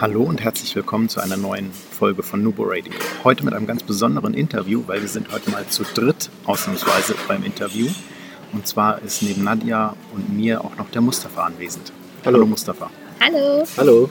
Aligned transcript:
Hallo 0.00 0.24
und 0.24 0.42
herzlich 0.42 0.74
willkommen 0.74 1.08
zu 1.08 1.20
einer 1.20 1.36
neuen 1.36 1.70
Folge 1.70 2.24
von 2.24 2.42
Nubo 2.42 2.64
Radio. 2.66 2.92
Heute 3.22 3.44
mit 3.44 3.54
einem 3.54 3.68
ganz 3.68 3.84
besonderen 3.84 4.34
Interview, 4.34 4.82
weil 4.88 5.00
wir 5.00 5.08
sind 5.08 5.30
heute 5.30 5.50
mal 5.52 5.64
zu 5.68 5.84
dritt 5.84 6.30
ausnahmsweise 6.44 7.14
beim 7.28 7.44
Interview. 7.44 7.86
Und 8.52 8.66
zwar 8.66 9.00
ist 9.02 9.22
neben 9.22 9.44
Nadja 9.44 9.94
und 10.12 10.36
mir 10.36 10.64
auch 10.64 10.76
noch 10.76 10.90
der 10.90 11.00
Mustafa 11.00 11.44
anwesend. 11.44 11.92
Hallo, 12.24 12.38
Hallo 12.38 12.46
Mustafa. 12.46 12.90
Hallo. 13.20 13.64
Hallo. 13.76 14.10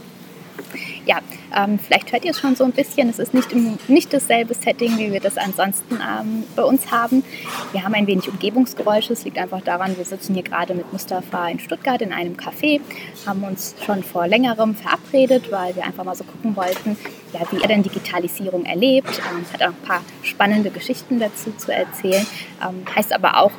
Ja, 1.05 1.19
ähm, 1.55 1.79
vielleicht 1.79 2.13
hört 2.13 2.23
ihr 2.23 2.31
es 2.31 2.39
schon 2.39 2.55
so 2.55 2.63
ein 2.63 2.71
bisschen. 2.71 3.09
Es 3.09 3.19
ist 3.19 3.33
nicht, 3.33 3.51
im, 3.51 3.77
nicht 3.87 4.13
dasselbe 4.13 4.53
Setting, 4.53 4.97
wie 4.97 5.11
wir 5.11 5.19
das 5.19 5.37
ansonsten 5.37 5.95
ähm, 5.95 6.43
bei 6.55 6.63
uns 6.63 6.91
haben. 6.91 7.23
Wir 7.73 7.83
haben 7.83 7.93
ein 7.93 8.07
wenig 8.07 8.29
Umgebungsgeräusche. 8.29 9.11
Es 9.11 9.25
liegt 9.25 9.37
einfach 9.37 9.61
daran, 9.61 9.97
wir 9.97 10.05
sitzen 10.05 10.33
hier 10.33 10.43
gerade 10.43 10.73
mit 10.73 10.91
Mustafa 10.93 11.49
in 11.49 11.59
Stuttgart 11.59 12.01
in 12.01 12.13
einem 12.13 12.35
Café, 12.35 12.79
haben 13.25 13.43
uns 13.43 13.75
schon 13.85 14.01
vor 14.03 14.27
längerem 14.27 14.75
verabredet, 14.75 15.51
weil 15.51 15.75
wir 15.75 15.83
einfach 15.83 16.05
mal 16.05 16.15
so 16.15 16.23
gucken 16.23 16.55
wollten, 16.55 16.97
ja, 17.33 17.41
wie 17.51 17.61
er 17.61 17.67
denn 17.67 17.83
Digitalisierung 17.83 18.65
erlebt. 18.65 19.19
Ähm, 19.29 19.45
hat 19.51 19.61
auch 19.61 19.67
ein 19.67 19.85
paar 19.85 20.01
spannende 20.21 20.69
Geschichten 20.69 21.19
dazu 21.19 21.51
zu 21.57 21.73
erzählen. 21.73 22.25
Ähm, 22.61 22.85
heißt 22.95 23.11
aber 23.11 23.41
auch, 23.41 23.51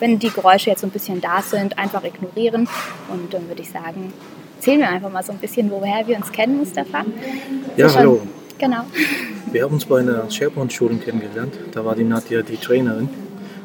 wenn 0.00 0.18
die 0.18 0.30
Geräusche 0.30 0.70
jetzt 0.70 0.80
so 0.80 0.86
ein 0.86 0.90
bisschen 0.90 1.20
da 1.20 1.42
sind, 1.42 1.78
einfach 1.78 2.04
ignorieren. 2.04 2.68
Und 3.08 3.34
dann 3.34 3.48
würde 3.48 3.60
ich 3.60 3.70
sagen, 3.70 4.14
erzähl 4.56 4.78
mir 4.78 4.88
einfach 4.88 5.10
mal 5.10 5.22
so 5.22 5.32
ein 5.32 5.38
bisschen, 5.38 5.70
woher 5.70 6.06
wir 6.06 6.16
uns 6.16 6.30
kennen, 6.32 6.58
Mustafa. 6.58 7.04
Ja, 7.76 7.88
schon, 7.88 7.98
hallo. 7.98 8.20
Genau. 8.58 8.82
Wir 9.52 9.62
haben 9.62 9.74
uns 9.74 9.84
bei 9.84 10.00
einer 10.00 10.30
SharePoint-Schulung 10.30 11.00
kennengelernt. 11.00 11.54
Da 11.72 11.84
war 11.84 11.94
die 11.94 12.04
Nadja 12.04 12.42
die 12.42 12.56
Trainerin. 12.56 13.08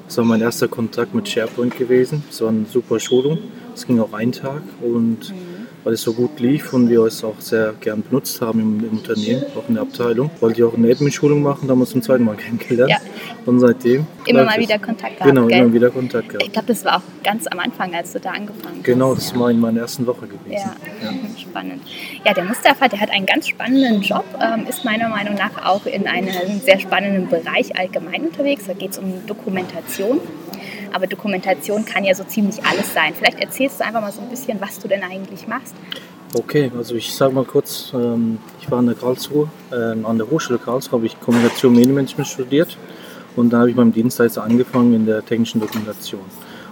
Das 0.07 0.17
war 0.17 0.25
mein 0.25 0.41
erster 0.41 0.67
Kontakt 0.67 1.15
mit 1.15 1.27
SharePoint 1.27 1.77
gewesen. 1.77 2.23
Es 2.29 2.41
war 2.41 2.49
eine 2.49 2.65
super 2.65 2.99
Schulung. 2.99 3.39
Es 3.73 3.87
ging 3.87 3.99
auch 3.99 4.13
einen 4.13 4.33
Tag 4.33 4.61
und 4.81 5.29
mhm 5.29 5.50
weil 5.83 5.93
es 5.93 6.01
so 6.01 6.13
gut 6.13 6.39
lief 6.39 6.73
und 6.73 6.89
wir 6.89 7.01
es 7.05 7.23
auch 7.23 7.39
sehr 7.39 7.73
gern 7.79 8.03
benutzt 8.03 8.41
haben 8.41 8.59
im, 8.59 8.79
im 8.83 8.97
Unternehmen, 8.97 9.43
auch 9.55 9.67
in 9.67 9.75
der 9.75 9.83
Abteilung. 9.83 10.29
Wollte 10.39 10.59
ich 10.59 10.63
auch 10.63 10.75
eine 10.75 10.91
Admin-Schulung 10.91 11.41
machen, 11.41 11.67
da 11.67 11.71
haben 11.71 11.79
wir 11.79 11.83
uns 11.83 11.91
zum 11.91 12.01
zweiten 12.01 12.23
Mal 12.23 12.35
kennengelernt. 12.37 12.91
Ja. 12.91 12.97
Und 13.45 13.59
seitdem. 13.59 14.05
Immer 14.25 14.45
mal 14.45 14.59
wieder 14.59 14.77
Kontakt 14.77 15.17
gehabt. 15.17 15.29
Genau, 15.29 15.47
gell? 15.47 15.59
immer 15.59 15.73
wieder 15.73 15.89
Kontakt 15.89 16.29
gehabt. 16.29 16.43
Ich 16.45 16.51
glaube, 16.51 16.67
das 16.67 16.85
war 16.85 16.97
auch 16.97 17.23
ganz 17.23 17.47
am 17.47 17.59
Anfang, 17.59 17.95
als 17.95 18.13
du 18.13 18.19
da 18.19 18.31
angefangen 18.31 18.75
hast. 18.77 18.83
Genau, 18.83 19.15
das 19.15 19.31
ja. 19.31 19.39
war 19.39 19.51
in 19.51 19.59
meiner 19.59 19.81
ersten 19.81 20.05
Woche 20.05 20.27
gewesen. 20.27 20.51
Ja. 20.51 20.75
ja. 21.03 21.11
spannend. 21.39 21.81
Ja, 22.25 22.33
der 22.33 22.43
Mustafa, 22.43 22.87
der 22.87 22.99
hat 22.99 23.09
einen 23.09 23.25
ganz 23.25 23.47
spannenden 23.47 24.01
Job, 24.01 24.25
ähm, 24.39 24.67
ist 24.67 24.85
meiner 24.85 25.09
Meinung 25.09 25.35
nach 25.35 25.65
auch 25.65 25.85
in 25.85 26.07
einem 26.07 26.59
sehr 26.63 26.79
spannenden 26.79 27.29
Bereich 27.29 27.77
allgemein 27.77 28.25
unterwegs. 28.25 28.65
Da 28.67 28.73
geht 28.73 28.91
es 28.91 28.97
um 28.97 29.25
Dokumentation. 29.25 30.19
Aber 30.93 31.07
Dokumentation 31.07 31.85
kann 31.85 32.03
ja 32.03 32.13
so 32.13 32.23
ziemlich 32.23 32.63
alles 32.63 32.93
sein. 32.93 33.13
Vielleicht 33.17 33.39
erzählst 33.39 33.79
du 33.79 33.85
einfach 33.85 34.01
mal 34.01 34.11
so 34.11 34.21
ein 34.21 34.29
bisschen, 34.29 34.59
was 34.59 34.79
du 34.79 34.87
denn 34.87 35.03
eigentlich 35.03 35.47
machst. 35.47 35.75
Okay, 36.33 36.71
also 36.77 36.95
ich 36.95 37.13
sage 37.13 37.33
mal 37.33 37.43
kurz, 37.43 37.91
ähm, 37.93 38.37
ich 38.61 38.71
war 38.71 38.79
in 38.79 38.85
der 38.85 38.95
Karlsruhe, 38.95 39.49
ähm, 39.73 40.05
an 40.05 40.17
der 40.17 40.29
Hochschule 40.29 40.59
Karlsruhe 40.59 40.99
habe 40.99 41.05
ich 41.05 41.19
Kommunikation 41.19 41.73
und 41.73 41.79
Medienmanagement 41.79 42.27
studiert 42.27 42.77
und 43.35 43.51
da 43.51 43.59
habe 43.59 43.69
ich 43.69 43.75
beim 43.75 43.91
Dienstleister 43.91 44.41
angefangen 44.41 44.93
in 44.93 45.05
der 45.05 45.25
technischen 45.25 45.59
Dokumentation. 45.59 46.21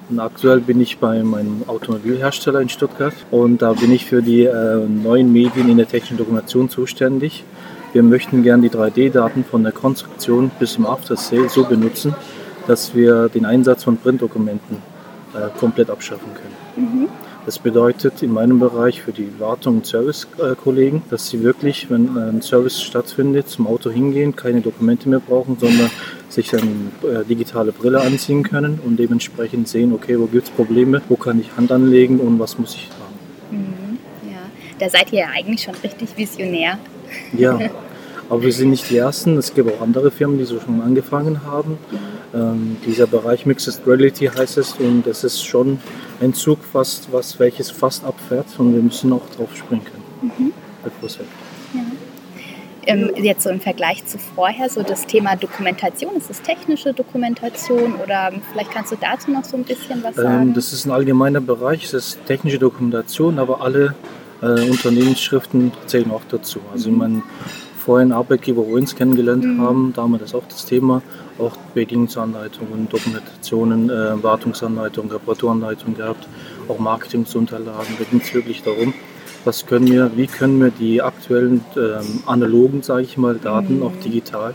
Und 0.09 0.19
aktuell 0.19 0.61
bin 0.61 0.79
ich 0.79 0.97
bei 0.97 1.21
meinem 1.23 1.63
Automobilhersteller 1.67 2.61
in 2.61 2.69
Stuttgart 2.69 3.13
und 3.31 3.61
da 3.61 3.73
bin 3.73 3.91
ich 3.91 4.05
für 4.05 4.21
die 4.21 4.45
äh, 4.45 4.87
neuen 4.87 5.31
Medien 5.33 5.69
in 5.69 5.75
der 5.75 5.87
technischen 5.87 6.17
Dokumentation 6.17 6.69
zuständig. 6.69 7.43
Wir 7.91 8.01
möchten 8.01 8.43
gerne 8.43 8.69
die 8.69 8.75
3D-Daten 8.75 9.43
von 9.43 9.63
der 9.63 9.71
Konstruktion 9.71 10.51
bis 10.57 10.73
zum 10.73 10.85
After 10.85 11.15
Sale 11.15 11.49
so 11.49 11.65
benutzen, 11.65 12.15
dass 12.67 12.95
wir 12.95 13.29
den 13.29 13.45
Einsatz 13.45 13.83
von 13.83 13.97
Printdokumenten 13.97 14.77
äh, 15.33 15.49
komplett 15.59 15.89
abschaffen 15.89 16.29
können. 16.33 17.01
Mhm. 17.03 17.07
Das 17.45 17.57
bedeutet 17.57 18.21
in 18.21 18.31
meinem 18.31 18.59
Bereich 18.59 19.01
für 19.01 19.11
die 19.11 19.27
Wartung 19.39 19.77
und 19.77 19.85
Servicekollegen, 19.85 21.01
dass 21.09 21.29
sie 21.29 21.41
wirklich, 21.41 21.89
wenn 21.89 22.15
ein 22.17 22.41
Service 22.41 22.81
stattfindet, 22.81 23.49
zum 23.49 23.65
Auto 23.65 23.89
hingehen, 23.89 24.35
keine 24.35 24.61
Dokumente 24.61 25.09
mehr 25.09 25.19
brauchen, 25.19 25.57
sondern 25.59 25.89
sich 26.27 26.53
eine 26.53 26.61
äh, 26.61 27.25
digitale 27.25 27.71
Brille 27.71 28.01
anziehen 28.01 28.43
können 28.43 28.79
und 28.85 28.97
dementsprechend 28.97 29.67
sehen, 29.67 29.93
okay, 29.93 30.19
wo 30.19 30.25
gibt 30.25 30.47
es 30.47 30.49
Probleme, 30.51 31.01
wo 31.09 31.15
kann 31.15 31.39
ich 31.39 31.55
Hand 31.57 31.71
anlegen 31.71 32.19
und 32.19 32.39
was 32.39 32.59
muss 32.59 32.75
ich 32.75 32.87
machen. 32.89 33.63
Mhm, 33.63 33.97
ja, 34.29 34.41
da 34.77 34.89
seid 34.89 35.11
ihr 35.11 35.21
ja 35.21 35.27
eigentlich 35.33 35.63
schon 35.63 35.75
richtig 35.81 36.15
visionär. 36.15 36.77
Ja, 37.35 37.57
aber 38.29 38.43
wir 38.43 38.53
sind 38.53 38.69
nicht 38.69 38.89
die 38.91 38.97
Ersten. 38.97 39.37
Es 39.37 39.55
gibt 39.55 39.71
auch 39.73 39.81
andere 39.81 40.11
Firmen, 40.11 40.37
die 40.37 40.43
so 40.43 40.59
schon 40.59 40.81
angefangen 40.81 41.43
haben. 41.45 41.79
Ähm, 42.33 42.77
dieser 42.85 43.07
Bereich 43.07 43.45
Mixed 43.45 43.81
Reality 43.87 44.27
heißt 44.27 44.57
es 44.57 44.73
und 44.73 45.07
es 45.07 45.23
ist 45.23 45.43
schon 45.43 45.79
ein 46.21 46.33
Zug, 46.33 46.59
fast, 46.63 47.11
was, 47.11 47.39
welches 47.39 47.71
fast 47.71 48.03
abfährt 48.03 48.47
und 48.59 48.73
wir 48.73 48.81
müssen 48.81 49.11
auch 49.13 49.27
drauf 49.35 49.55
springen 49.55 49.83
können. 49.83 50.31
Mhm. 50.37 50.53
Ja. 51.73 51.81
Ähm, 52.85 53.11
jetzt 53.17 53.43
so 53.43 53.49
im 53.49 53.59
Vergleich 53.59 54.05
zu 54.05 54.17
vorher, 54.17 54.69
so 54.69 54.83
das 54.83 55.05
Thema 55.05 55.35
Dokumentation, 55.35 56.15
ist 56.15 56.29
das 56.29 56.41
technische 56.41 56.93
Dokumentation 56.93 57.95
oder 57.95 58.31
vielleicht 58.51 58.71
kannst 58.71 58.91
du 58.91 58.95
dazu 58.95 59.31
noch 59.31 59.43
so 59.43 59.57
ein 59.57 59.63
bisschen 59.63 60.03
was 60.03 60.17
ähm, 60.17 60.23
sagen? 60.23 60.41
Ähm, 60.49 60.53
das 60.53 60.71
ist 60.71 60.85
ein 60.85 60.91
allgemeiner 60.91 61.41
Bereich, 61.41 61.83
es 61.83 61.93
ist 61.93 62.25
technische 62.25 62.59
Dokumentation, 62.59 63.39
aber 63.39 63.61
alle 63.61 63.95
äh, 64.41 64.69
Unternehmensschriften 64.69 65.71
zählen 65.87 66.11
auch 66.11 66.23
dazu. 66.29 66.59
Also 66.71 66.91
mhm. 66.91 66.97
man 66.97 67.23
vorhin 67.79 68.11
Arbeitgeber, 68.11 68.61
wo 68.61 68.67
wir 68.67 68.75
uns 68.75 68.95
kennengelernt 68.95 69.43
mhm. 69.43 69.61
haben, 69.61 69.93
da 69.95 70.03
haben 70.03 70.11
wir 70.11 70.19
das 70.19 70.35
auch 70.35 70.45
das 70.47 70.65
Thema, 70.65 71.01
auch 71.39 71.55
Bedienungsanleitungen, 71.73 72.89
Dokumentationen, 72.89 73.89
äh, 73.89 74.21
Wartungsanleitungen, 74.21 75.11
Reparaturanleitungen 75.11 75.97
gehabt, 75.97 76.27
auch 76.67 76.77
Marketingsunterlagen. 76.77 77.95
Da 77.97 78.05
ging 78.05 78.21
es 78.21 78.33
wirklich 78.33 78.61
darum, 78.61 78.93
was 79.45 79.65
können 79.65 79.87
wir, 79.87 80.11
wie 80.15 80.27
können 80.27 80.59
wir 80.59 80.69
die 80.69 81.01
aktuellen 81.01 81.63
ähm, 81.75 82.23
analogen, 82.25 82.83
sage 82.83 83.03
ich 83.03 83.17
mal, 83.17 83.35
Daten 83.35 83.77
mhm. 83.77 83.83
auch 83.83 83.95
digital 84.03 84.53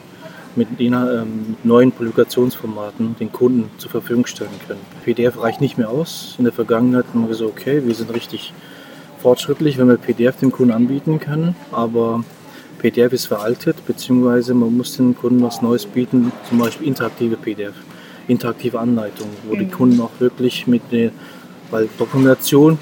mit, 0.57 0.69
ähm, 0.79 1.57
neuen 1.65 1.93
Publikationsformaten 1.93 3.17
den 3.19 3.33
Kunden 3.33 3.71
zur 3.79 3.91
Verfügung 3.91 4.27
stellen 4.27 4.51
können. 4.67 4.81
PDF 5.05 5.41
reicht 5.43 5.61
nicht 5.61 5.79
mehr 5.79 5.91
aus. 5.91 6.37
In 6.39 6.45
der 6.45 6.53
Vergangenheit 6.53 7.07
haben 7.13 7.23
wir 7.23 7.29
gesagt, 7.29 7.51
okay, 7.51 7.83
wir 7.84 7.95
sind 7.95 8.13
richtig 8.15 8.53
fortschrittlich, 9.19 9.79
wenn 9.79 9.89
wir 9.89 9.97
PDF 9.97 10.37
dem 10.37 10.53
Kunden 10.53 10.73
anbieten 10.73 11.19
können, 11.19 11.57
aber 11.73 12.23
PDF 12.79 13.12
ist 13.12 13.27
veraltet, 13.27 13.77
beziehungsweise 13.87 14.55
man 14.55 14.77
muss 14.77 14.97
den 14.97 15.17
Kunden 15.17 15.43
was 15.43 15.62
Neues 15.62 15.87
bieten, 15.87 16.33
zum 16.49 16.59
Beispiel 16.59 16.87
interaktive 16.87 17.37
PDF, 17.37 17.75
interaktive 18.29 18.79
Anleitungen, 18.79 19.35
wo 19.45 19.55
mhm. 19.55 19.59
die 19.61 19.69
Kunden 19.69 20.01
auch 20.01 20.11
wirklich 20.19 20.67
mit 20.67 20.83
der, 20.93 21.11
weil 21.71 21.89
Dokumentation 21.99 22.79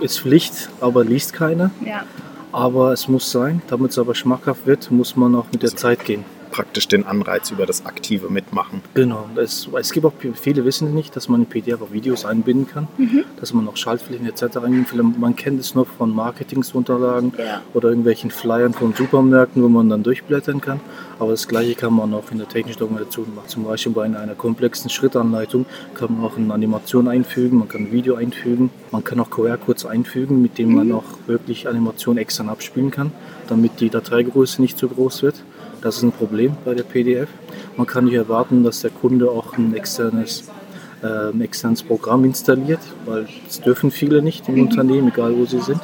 ist 0.00 0.20
Pflicht, 0.20 0.68
aber 0.80 1.04
liest 1.04 1.32
keiner. 1.32 1.70
Ja. 1.84 2.04
Aber 2.52 2.92
es 2.92 3.08
muss 3.08 3.30
sein, 3.30 3.62
damit 3.66 3.90
es 3.90 3.98
aber 3.98 4.14
schmackhaft 4.14 4.66
wird, 4.66 4.90
muss 4.90 5.16
man 5.16 5.34
auch 5.34 5.46
mit 5.50 5.62
der 5.62 5.74
Zeit 5.74 6.04
gehen 6.04 6.24
praktisch 6.54 6.86
den 6.86 7.04
Anreiz 7.04 7.50
über 7.50 7.66
das 7.66 7.84
aktive 7.84 8.30
Mitmachen. 8.30 8.80
Genau. 8.94 9.28
Es, 9.34 9.68
es 9.76 9.90
gibt 9.90 10.06
auch 10.06 10.12
viele 10.34 10.64
wissen 10.64 10.94
nicht, 10.94 11.16
dass 11.16 11.28
man 11.28 11.40
in 11.40 11.46
PDF 11.46 11.82
auch 11.82 11.90
Videos 11.90 12.24
einbinden 12.24 12.68
kann, 12.68 12.86
mhm. 12.96 13.24
dass 13.40 13.52
man 13.52 13.66
auch 13.66 13.76
Schaltflächen 13.76 14.24
etc. 14.24 14.58
einbinden 14.58 15.16
Man 15.18 15.34
kennt 15.34 15.58
es 15.58 15.74
noch 15.74 15.88
von 15.88 16.14
Marketingsunterlagen 16.14 17.32
ja. 17.36 17.60
oder 17.74 17.88
irgendwelchen 17.88 18.30
Flyern 18.30 18.72
von 18.72 18.94
Supermärkten, 18.94 19.64
wo 19.64 19.68
man 19.68 19.88
dann 19.88 20.04
durchblättern 20.04 20.60
kann. 20.60 20.78
Aber 21.18 21.32
das 21.32 21.48
gleiche 21.48 21.74
kann 21.74 21.92
man 21.92 22.14
auch 22.14 22.30
in 22.30 22.38
der 22.38 22.48
technischen 22.48 22.78
Dokumentation 22.78 23.34
machen. 23.34 23.48
Zum 23.48 23.64
Beispiel 23.64 23.90
bei 23.90 24.04
einer, 24.04 24.36
komplexen 24.36 24.90
Schrittanleitung 24.90 25.66
kann 25.94 26.14
man 26.14 26.24
auch 26.24 26.36
eine 26.36 26.54
Animation 26.54 27.08
einfügen, 27.08 27.58
man 27.58 27.68
kann 27.68 27.86
ein 27.86 27.92
Video 27.92 28.14
einfügen, 28.14 28.70
man 28.92 29.02
kann 29.02 29.18
auch 29.18 29.30
QR-Codes 29.30 29.86
einfügen, 29.86 30.40
mit 30.40 30.58
denen 30.58 30.72
man 30.72 30.88
mhm. 30.88 30.94
auch 30.94 31.04
wirklich 31.26 31.66
Animationen 31.66 32.22
extern 32.22 32.48
abspielen 32.48 32.92
kann, 32.92 33.10
damit 33.48 33.80
die 33.80 33.90
Dateigröße 33.90 34.62
nicht 34.62 34.78
zu 34.78 34.88
groß 34.88 35.24
wird. 35.24 35.42
Das 35.84 35.98
ist 35.98 36.02
ein 36.02 36.12
Problem 36.12 36.56
bei 36.64 36.72
der 36.72 36.82
PDF. 36.82 37.28
Man 37.76 37.86
kann 37.86 38.06
nicht 38.06 38.14
erwarten, 38.14 38.64
dass 38.64 38.80
der 38.80 38.90
Kunde 38.90 39.30
auch 39.30 39.58
ein 39.58 39.76
externes, 39.76 40.44
äh, 41.02 41.28
ein 41.28 41.42
externes 41.42 41.82
Programm 41.82 42.24
installiert, 42.24 42.80
weil 43.04 43.28
das 43.46 43.60
dürfen 43.60 43.90
viele 43.90 44.22
nicht 44.22 44.48
im 44.48 44.62
Unternehmen, 44.62 45.08
egal 45.08 45.36
wo 45.36 45.44
sie 45.44 45.60
sind. 45.60 45.80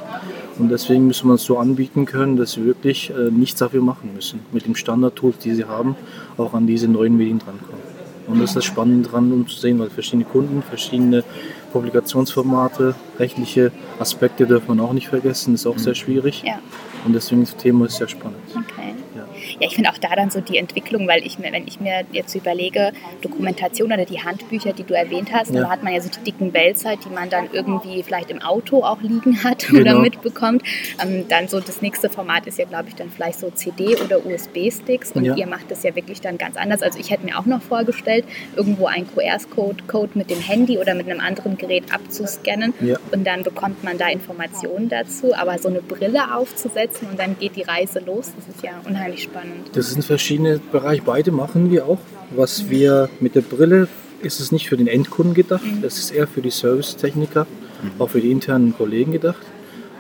Und 0.59 0.71
deswegen 0.71 1.07
müssen 1.07 1.29
wir 1.29 1.35
es 1.35 1.45
so 1.45 1.59
anbieten 1.59 2.07
können, 2.07 2.39
dass 2.39 2.53
sie 2.53 2.65
wirklich 2.65 3.11
äh, 3.11 3.31
nichts 3.31 3.61
dafür 3.61 3.83
machen 3.83 4.15
müssen. 4.15 4.41
Mit 4.53 4.65
dem 4.65 4.75
Standard-Tools, 4.75 5.37
die 5.37 5.55
sie 5.55 5.67
haben, 5.67 5.97
auch 6.39 6.55
an 6.55 6.67
diese 6.67 6.89
neuen 6.89 7.19
Medien 7.19 7.39
drankommen. 7.39 7.83
Und 8.27 8.41
das 8.41 8.51
ist 8.51 8.57
das 8.57 8.65
Spannende 8.65 9.07
dran, 9.07 9.31
um 9.31 9.47
zu 9.47 9.59
sehen, 9.59 9.79
weil 9.81 9.91
verschiedene 9.91 10.25
Kunden 10.25 10.63
verschiedene 10.63 11.25
Publikationsformate, 11.71 12.95
rechtliche 13.19 13.73
Aspekte 13.99 14.47
dürfen 14.47 14.77
man 14.77 14.81
auch 14.81 14.93
nicht 14.93 15.09
vergessen, 15.09 15.55
ist 15.55 15.67
auch 15.67 15.79
sehr 15.79 15.95
schwierig. 15.95 16.43
Ja. 16.45 16.59
Und 17.07 17.15
deswegen 17.15 17.43
das 17.43 17.57
Thema 17.57 17.87
ist 17.87 17.97
sehr 17.97 18.09
spannend. 18.09 18.39
Okay. 18.51 18.95
Ja. 19.17 19.25
Ja, 19.59 19.67
ich 19.69 19.75
finde 19.75 19.91
auch 19.91 19.97
da 19.99 20.15
dann 20.15 20.31
so 20.31 20.41
die 20.41 20.59
Entwicklung, 20.59 21.09
weil 21.09 21.25
ich 21.27 21.39
mir, 21.39 21.51
wenn 21.51 21.67
ich 21.67 21.81
mir 21.81 22.03
jetzt 22.13 22.35
überlege, 22.35 22.93
Dokumentation 23.23 23.91
oder 23.93 24.05
die 24.05 24.23
Handbücher, 24.23 24.73
die 24.75 24.85
du 24.85 24.95
erwähnt 24.95 25.31
hast, 25.33 25.53
Ja. 25.53 25.63
da 25.63 25.71
hat 25.71 25.83
man 25.83 25.95
ja 25.95 26.01
so 26.01 26.11
die 26.11 26.21
dicken 26.31 26.53
Wälzer, 26.53 26.95
die 26.97 27.09
man 27.13 27.31
dann 27.31 27.49
irgendwie 27.53 28.03
vielleicht 28.03 28.31
im 28.31 28.41
Auto 28.43 28.85
auch 28.85 29.01
liegen 29.01 29.43
hat 29.43 29.67
oder 29.71 29.81
Genau. 29.85 29.99
mitbekommt. 30.01 30.63
Ähm, 31.03 31.25
dann 31.29 31.49
so 31.49 31.59
das 31.59 31.81
nächste 31.81 32.11
Format 32.11 32.47
ist 32.47 32.59
ja, 32.59 32.67
glaube 32.67 32.89
ich, 32.89 32.95
dann 32.97 33.11
vielleicht 33.11 33.39
so 33.41 33.51
CD 33.51 33.97
oder 33.97 34.25
USB-Sticks 34.25 35.13
und 35.13 35.25
Ja. 35.25 35.35
ihr 35.37 35.47
macht 35.47 35.71
das 35.71 35.83
ja 35.83 35.95
wirklich 35.97 36.21
dann 36.21 36.37
ganz 36.39 36.57
anders. 36.57 36.83
Also 36.83 36.99
ich 36.99 37.11
hätte 37.11 37.25
mir 37.25 37.39
auch 37.39 37.47
noch 37.47 37.63
vorgestellt, 37.63 38.27
irgendwo 38.57 38.87
einen 38.87 39.07
QR-Code 39.11 39.85
Code 39.89 40.11
mit 40.15 40.31
dem 40.31 40.41
Handy 40.41 40.79
oder 40.79 40.95
mit 40.95 41.09
einem 41.09 41.21
anderen 41.21 41.57
Gerät 41.61 41.85
abzuscannen 41.93 42.75
Ja. 42.81 42.97
und 43.13 43.25
dann 43.27 43.43
bekommt 43.45 43.85
man 43.85 43.99
da 43.99 44.09
Informationen 44.09 44.89
dazu. 44.89 45.35
Aber 45.35 45.59
so 45.59 45.69
eine 45.69 45.83
Brille 45.83 46.35
aufzusetzen 46.35 47.09
und 47.11 47.19
dann 47.21 47.37
geht 47.39 47.55
die 47.57 47.63
Reise 47.63 48.01
los, 48.01 48.33
das 48.37 48.55
ist 48.55 48.65
ja 48.65 48.73
unheimlich 48.89 49.23
spannend. 49.23 49.71
Das 49.75 49.91
sind 49.91 50.05
verschiedene 50.05 50.59
Bereiche, 50.73 51.03
beide 51.05 51.31
machen 51.31 51.71
wir 51.71 51.87
auch. 51.87 51.99
Was 52.35 52.69
wir 52.71 53.09
mit 53.21 53.35
der 53.35 53.43
Brille, 53.43 53.89
ist 54.23 54.41
es 54.41 54.53
nicht 54.53 54.69
für 54.69 54.77
den 54.77 54.87
Endkunden 54.87 55.35
gedacht, 55.35 55.63
es 55.83 55.99
ist 55.99 56.11
eher 56.11 56.27
für 56.27 56.43
die 56.43 56.51
Servicetechniker, 56.51 57.47
auch 57.99 58.11
für 58.11 58.21
die 58.21 58.31
internen 58.31 58.75
Kollegen 58.77 59.13
gedacht, 59.13 59.41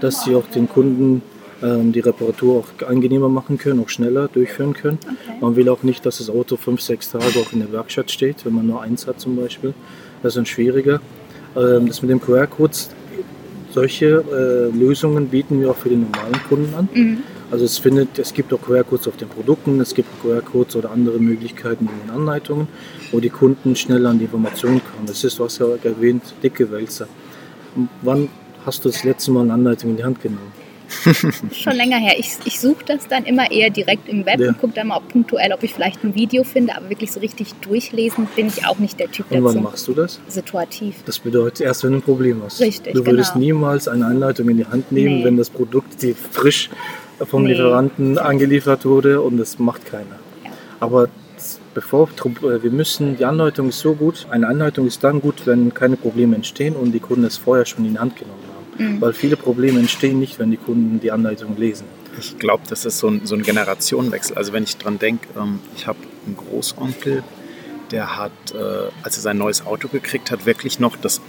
dass 0.00 0.24
sie 0.24 0.34
auch 0.34 0.46
den 0.46 0.68
Kunden 0.68 1.22
ähm, 1.62 1.92
die 1.92 2.00
Reparatur 2.00 2.60
auch 2.82 2.86
angenehmer 2.86 3.28
machen 3.28 3.58
können, 3.58 3.80
auch 3.82 3.88
schneller 3.88 4.28
durchführen 4.28 4.74
können. 4.74 4.98
Okay. 5.02 5.36
Man 5.40 5.56
will 5.56 5.68
auch 5.68 5.82
nicht, 5.82 6.04
dass 6.06 6.18
das 6.18 6.30
Auto 6.30 6.56
fünf, 6.56 6.80
sechs 6.80 7.10
Tage 7.10 7.24
auch 7.38 7.52
in 7.52 7.60
der 7.60 7.72
Werkstatt 7.72 8.10
steht, 8.10 8.44
wenn 8.44 8.54
man 8.54 8.66
nur 8.66 8.80
eins 8.82 9.06
hat 9.06 9.20
zum 9.20 9.36
Beispiel. 9.36 9.74
Das 10.22 10.30
ist 10.32 10.36
dann 10.36 10.46
schwieriger. 10.46 11.00
Ähm, 11.56 11.86
das 11.88 12.02
mit 12.02 12.10
dem 12.10 12.20
QR-Codes, 12.20 12.90
solche 13.70 14.06
äh, 14.06 14.76
Lösungen 14.76 15.28
bieten 15.28 15.60
wir 15.60 15.70
auch 15.70 15.76
für 15.76 15.88
den 15.88 16.02
normalen 16.02 16.40
Kunden 16.48 16.74
an. 16.74 16.88
Mhm. 16.92 17.18
Also 17.50 17.64
es, 17.64 17.78
findet, 17.78 18.18
es 18.18 18.32
gibt 18.32 18.52
auch 18.52 18.60
QR-Codes 18.60 19.08
auf 19.08 19.16
den 19.16 19.28
Produkten, 19.28 19.80
es 19.80 19.94
gibt 19.94 20.08
QR-Codes 20.22 20.76
oder 20.76 20.92
andere 20.92 21.18
Möglichkeiten 21.18 21.88
in 21.88 22.06
den 22.06 22.14
Anleitungen, 22.14 22.68
wo 23.10 23.18
die 23.18 23.30
Kunden 23.30 23.74
schneller 23.74 24.10
an 24.10 24.18
die 24.18 24.26
Informationen 24.26 24.80
kommen. 24.80 25.06
Das 25.06 25.24
ist, 25.24 25.38
du 25.38 25.44
hast 25.44 25.58
ja 25.58 25.66
erwähnt, 25.82 26.22
dicke 26.42 26.70
Wälzer. 26.70 27.08
Und 27.74 27.88
Wann 28.02 28.28
hast 28.64 28.84
du 28.84 28.88
das 28.88 29.02
letzte 29.02 29.32
Mal 29.32 29.42
eine 29.42 29.54
Anleitung 29.54 29.90
in 29.90 29.96
die 29.96 30.04
Hand 30.04 30.20
genommen? 30.20 30.52
Schon 31.52 31.74
länger 31.74 31.98
her. 31.98 32.14
Ich, 32.18 32.32
ich 32.44 32.60
suche 32.60 32.84
das 32.84 33.06
dann 33.08 33.24
immer 33.24 33.50
eher 33.50 33.70
direkt 33.70 34.08
im 34.08 34.26
Web 34.26 34.40
Ja. 34.40 34.48
und 34.48 34.58
gucke 34.60 34.74
dann 34.74 34.88
mal 34.88 34.96
ob 34.98 35.08
punktuell, 35.08 35.52
ob 35.52 35.62
ich 35.62 35.72
vielleicht 35.74 36.02
ein 36.04 36.14
Video 36.14 36.44
finde, 36.44 36.76
aber 36.76 36.88
wirklich 36.90 37.12
so 37.12 37.20
richtig 37.20 37.54
durchlesen 37.60 38.28
bin 38.36 38.46
ich 38.48 38.66
auch 38.66 38.78
nicht 38.78 38.98
der 38.98 39.10
Typ 39.10 39.26
Und 39.30 39.44
wann 39.44 39.54
dazu. 39.54 39.60
machst 39.60 39.88
du 39.88 39.94
das? 39.94 40.20
Situativ. 40.28 40.96
Das 41.06 41.18
bedeutet 41.18 41.60
erst, 41.60 41.84
wenn 41.84 41.92
du 41.92 41.98
ein 41.98 42.02
Problem 42.02 42.42
hast. 42.44 42.60
Richtig, 42.60 42.94
Du 42.94 43.04
würdest 43.06 43.34
genau. 43.34 43.44
niemals 43.44 43.88
eine 43.88 44.06
Anleitung 44.06 44.48
in 44.48 44.58
die 44.58 44.66
Hand 44.66 44.90
nehmen, 44.92 45.18
Nee. 45.18 45.24
wenn 45.24 45.36
das 45.36 45.50
Produkt 45.50 46.02
die 46.02 46.14
frisch 46.14 46.70
vom 47.24 47.44
Nee. 47.44 47.52
Lieferanten 47.52 48.18
angeliefert 48.18 48.84
wurde 48.84 49.20
und 49.20 49.36
das 49.36 49.58
macht 49.58 49.86
keiner. 49.86 50.18
Ja. 50.44 50.50
Aber 50.80 51.08
bevor 51.74 52.08
äh, 52.08 52.62
wir 52.62 52.70
müssen, 52.70 53.16
die 53.16 53.24
Anleitung 53.24 53.68
ist 53.68 53.78
so 53.80 53.94
gut. 53.94 54.26
Eine 54.30 54.48
Anleitung 54.48 54.86
ist 54.86 55.04
dann 55.04 55.20
gut, 55.20 55.46
wenn 55.46 55.72
keine 55.74 55.96
Probleme 55.96 56.34
entstehen 56.36 56.74
und 56.76 56.92
die 56.92 57.00
Kunden 57.00 57.24
es 57.24 57.36
vorher 57.36 57.64
schon 57.66 57.84
in 57.84 57.92
die 57.92 57.98
Hand 57.98 58.16
genommen 58.16 58.38
haben. 58.42 58.49
Mhm. 58.80 59.00
Weil 59.00 59.12
viele 59.12 59.36
Probleme 59.36 59.78
entstehen 59.78 60.18
nicht, 60.18 60.38
wenn 60.38 60.50
die 60.50 60.56
Kunden 60.56 61.00
die 61.00 61.12
Anleitung 61.12 61.56
lesen. 61.56 61.84
Ich 62.18 62.38
glaube, 62.38 62.64
das 62.68 62.84
ist 62.84 62.98
so 62.98 63.08
ein, 63.08 63.20
so 63.24 63.34
ein 63.34 63.42
Generationenwechsel. 63.42 64.36
Also 64.36 64.52
wenn 64.52 64.64
ich 64.64 64.76
dran 64.76 64.98
denke, 64.98 65.28
ähm, 65.38 65.60
ich 65.76 65.86
habe 65.86 65.98
einen 66.26 66.36
Großonkel, 66.36 67.22
der 67.90 68.16
hat, 68.16 68.32
äh, 68.52 68.56
als 69.02 69.16
er 69.16 69.22
sein 69.22 69.38
neues 69.38 69.64
Auto 69.66 69.88
gekriegt 69.88 70.30
hat, 70.30 70.46
wirklich 70.46 70.80
noch 70.80 70.96
das 70.96 71.20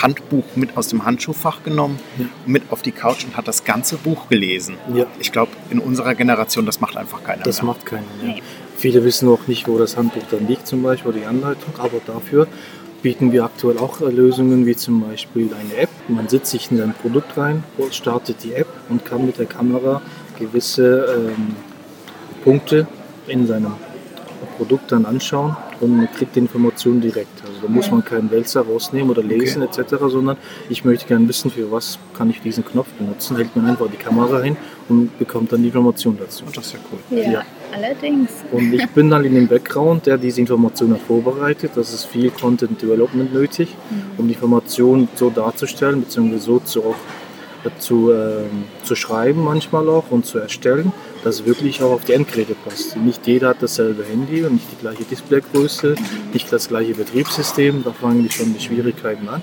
Handbuch 0.00 0.44
mit 0.54 0.76
aus 0.76 0.88
dem 0.88 1.04
Handschuhfach 1.04 1.62
genommen, 1.64 1.98
Ja. 2.18 2.26
mit 2.46 2.64
auf 2.70 2.82
die 2.82 2.92
Couch 2.92 3.24
und 3.24 3.36
hat 3.36 3.48
das 3.48 3.64
ganze 3.64 3.96
Buch 3.96 4.28
gelesen. 4.28 4.76
Ja. 4.94 5.06
Ich 5.18 5.32
glaube, 5.32 5.52
in 5.70 5.78
unserer 5.80 6.14
Generation, 6.14 6.66
das 6.66 6.80
macht 6.80 6.96
einfach 6.96 7.22
keiner 7.24 7.42
Das 7.42 7.62
mehr. 7.62 7.72
macht 7.72 7.86
keiner 7.86 8.02
mehr. 8.22 8.34
Nee. 8.36 8.42
Viele 8.76 9.02
wissen 9.04 9.28
auch 9.28 9.46
nicht, 9.48 9.66
wo 9.66 9.76
das 9.78 9.96
Handbuch 9.96 10.22
dann 10.30 10.46
liegt, 10.46 10.66
zum 10.68 10.82
Beispiel, 10.82 11.10
oder 11.10 11.18
die 11.20 11.26
Anleitung, 11.26 11.72
aber 11.78 12.00
dafür 12.06 12.46
bieten 13.02 13.32
wir 13.32 13.44
aktuell 13.44 13.78
auch 13.78 14.00
äh, 14.00 14.06
Lösungen 14.06 14.66
wie 14.66 14.76
zum 14.76 15.00
Beispiel 15.00 15.50
eine 15.54 15.82
App. 15.82 15.90
Man 16.08 16.28
setzt 16.28 16.50
sich 16.50 16.70
in 16.70 16.78
sein 16.78 16.94
Produkt 16.94 17.36
rein, 17.36 17.64
startet 17.90 18.42
die 18.44 18.54
App 18.54 18.68
und 18.88 19.04
kann 19.04 19.26
mit 19.26 19.38
der 19.38 19.46
Kamera 19.46 20.02
gewisse 20.38 21.34
ähm, 21.36 21.56
Punkte 22.44 22.86
in 23.26 23.46
seinem 23.46 23.74
Produkt 24.56 24.92
dann 24.92 25.04
anschauen 25.04 25.56
und 25.80 25.96
man 25.96 26.08
kriegt 26.12 26.34
die 26.36 26.40
Informationen 26.40 27.00
direkt. 27.00 27.40
Also 27.42 27.60
da 27.62 27.68
muss 27.68 27.90
man 27.90 28.04
keinen 28.04 28.30
Wälzer 28.30 28.62
rausnehmen 28.62 29.10
oder 29.10 29.22
lesen 29.22 29.62
etc., 29.62 29.94
sondern 30.08 30.36
ich 30.68 30.84
möchte 30.84 31.06
gerne 31.06 31.28
wissen, 31.28 31.50
für 31.50 31.70
was 31.70 31.98
kann 32.16 32.30
ich 32.30 32.40
diesen 32.40 32.64
Knopf 32.64 32.88
benutzen. 32.98 33.36
Hält 33.36 33.54
man 33.56 33.66
einfach 33.66 33.86
die 33.90 33.96
Kamera 33.96 34.40
hin 34.40 34.56
und 34.88 35.18
bekommt 35.18 35.52
dann 35.52 35.62
die 35.62 35.68
Information 35.68 36.16
dazu. 36.18 36.44
Das 36.54 36.66
ist 36.66 36.72
ja 36.74 36.78
cool. 36.92 37.18
Ja, 37.18 37.30
Ja. 37.30 37.42
allerdings. 37.74 38.30
Und 38.52 38.72
ich 38.72 38.86
bin 38.90 39.10
dann 39.10 39.24
in 39.24 39.34
dem 39.34 39.46
Background, 39.48 40.06
der 40.06 40.18
diese 40.18 40.40
Informationen 40.40 40.96
vorbereitet. 40.98 41.72
Das 41.74 41.92
ist 41.92 42.06
viel 42.06 42.30
Content 42.30 42.80
Development 42.80 43.32
nötig, 43.32 43.76
um 44.16 44.26
die 44.28 44.34
Informationen 44.34 45.08
so 45.14 45.30
darzustellen, 45.30 46.00
beziehungsweise 46.00 46.42
so 46.42 46.58
zu, 46.60 46.82
auch, 46.82 46.96
äh, 47.64 47.70
zu, 47.78 48.12
ähm, 48.12 48.64
zu 48.84 48.94
schreiben 48.94 49.44
manchmal 49.44 49.88
auch 49.88 50.10
und 50.10 50.24
zu 50.26 50.38
erstellen, 50.38 50.92
dass 51.24 51.36
es 51.40 51.46
wirklich 51.46 51.82
auch 51.82 51.90
auf 51.92 52.04
die 52.04 52.12
Endgeräte 52.12 52.54
passt. 52.54 52.96
Nicht 52.96 53.26
jeder 53.26 53.48
hat 53.48 53.58
dasselbe 53.62 54.04
Handy 54.04 54.44
und 54.44 54.54
nicht 54.54 54.66
die 54.72 54.76
gleiche 54.80 55.04
Displaygröße, 55.04 55.94
nicht 56.32 56.52
das 56.52 56.68
gleiche 56.68 56.94
Betriebssystem. 56.94 57.82
Da 57.84 57.92
fangen 57.92 58.22
die 58.22 58.30
schon 58.30 58.54
die 58.54 58.60
Schwierigkeiten 58.60 59.28
an. 59.28 59.42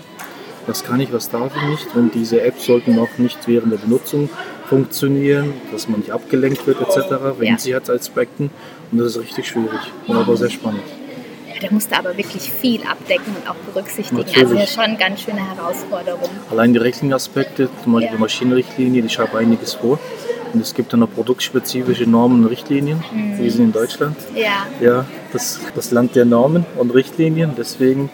Was 0.68 0.84
kann 0.84 1.00
ich, 1.00 1.14
was 1.14 1.30
darf 1.30 1.52
ich 1.56 1.70
nicht? 1.70 1.96
Und 1.96 2.16
diese 2.16 2.42
Apps 2.42 2.66
sollten 2.66 2.98
auch 2.98 3.18
nicht 3.20 3.38
während 3.48 3.72
der 3.72 3.78
Benutzung 3.78 4.30
funktionieren, 4.68 5.54
dass 5.72 5.88
man 5.88 6.00
nicht 6.00 6.12
abgelenkt 6.12 6.66
wird 6.66 6.82
etc. 6.82 7.40
wegen 7.40 7.54
Ja. 7.54 7.60
Sicherheitsaspekten. 7.60 8.50
Und 8.92 8.98
das 8.98 9.16
ist 9.16 9.22
richtig 9.22 9.48
schwierig, 9.48 9.80
und 10.08 10.16
aber 10.18 10.36
sehr 10.38 10.50
spannend. 10.50 10.82
Ja, 11.48 11.68
da 11.68 11.74
musst 11.74 11.92
du 11.92 11.98
aber 11.98 12.18
wirklich 12.18 12.52
viel 12.52 12.82
abdecken 12.82 13.36
und 13.40 13.48
auch 13.50 13.56
berücksichtigen. 13.72 14.18
Natürlich. 14.22 14.38
Also 14.44 14.56
ja 14.56 14.66
schon 14.68 14.84
eine 14.84 14.98
ganz 14.98 15.22
schöne 15.22 15.48
Herausforderung. 15.56 16.30
Allein 16.50 16.74
die 16.74 16.80
rechtlichen 16.80 17.14
Aspekte, 17.14 17.70
zum 17.84 17.94
Beispiel 17.94 18.08
Ja. 18.10 18.16
die 18.16 18.22
Maschinenrichtlinie, 18.22 19.02
die 19.04 19.10
schreibt 19.10 19.36
einiges 19.36 19.76
vor. 19.76 20.00
Und 20.56 20.62
es 20.62 20.74
gibt 20.74 20.94
dann 20.94 21.02
noch 21.02 21.12
produktspezifische 21.14 22.10
Normen 22.10 22.44
und 22.46 22.50
Richtlinien. 22.50 23.04
Mhm. 23.14 23.38
Wir 23.44 23.52
sind 23.52 23.66
in 23.66 23.72
Deutschland. 23.74 24.16
Ja, 24.34 24.66
Ja, 24.80 25.04
das, 25.34 25.60
das 25.76 25.92
Land 25.92 26.16
der 26.16 26.24
Normen 26.24 26.66
und 26.78 26.92
Richtlinien. 26.92 27.52
Deswegen 27.58 28.10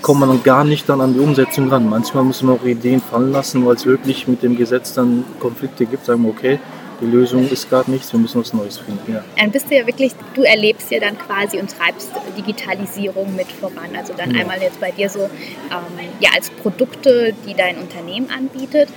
kommt 0.00 0.20
man 0.20 0.30
dann 0.30 0.42
gar 0.42 0.64
nicht 0.64 0.88
dann 0.88 1.02
an 1.02 1.12
die 1.12 1.20
Umsetzung 1.20 1.68
ran. 1.68 1.86
Manchmal 1.90 2.24
muss 2.24 2.42
man 2.42 2.58
auch 2.58 2.64
Ideen 2.64 3.02
fallen 3.02 3.32
lassen, 3.32 3.66
weil 3.66 3.74
es 3.74 3.84
wirklich 3.84 4.26
mit 4.26 4.42
dem 4.42 4.56
Gesetz 4.56 4.94
dann 4.94 5.24
Konflikte 5.40 5.84
gibt. 5.84 6.06
Sagen 6.06 6.22
wir, 6.22 6.30
okay, 6.30 6.58
die 7.02 7.06
Lösung 7.06 7.46
ist 7.50 7.68
gerade 7.68 7.90
nichts, 7.90 8.10
wir 8.14 8.20
müssen 8.20 8.40
was 8.40 8.54
Neues 8.54 8.78
finden. 8.78 9.12
Ja. 9.12 9.22
dann 9.36 9.50
bist 9.50 9.70
du 9.70 9.76
ja 9.76 9.86
wirklich, 9.86 10.12
du 10.34 10.42
erlebst 10.42 10.90
ja 10.90 11.00
dann 11.00 11.18
quasi 11.18 11.58
und 11.58 11.68
treibst 11.76 12.12
Digitalisierung 12.38 13.36
mit 13.36 13.52
voran. 13.52 13.90
Also 13.94 14.14
dann 14.16 14.30
Ja. 14.30 14.40
einmal 14.40 14.62
jetzt 14.62 14.80
bei 14.80 14.90
dir 14.90 15.10
so, 15.10 15.18
ähm, 15.18 16.08
ja, 16.20 16.30
als 16.34 16.48
Produkte, 16.48 17.34
die 17.46 17.52
dein 17.52 17.76
Unternehmen 17.76 18.28
anbietet. 18.30 18.88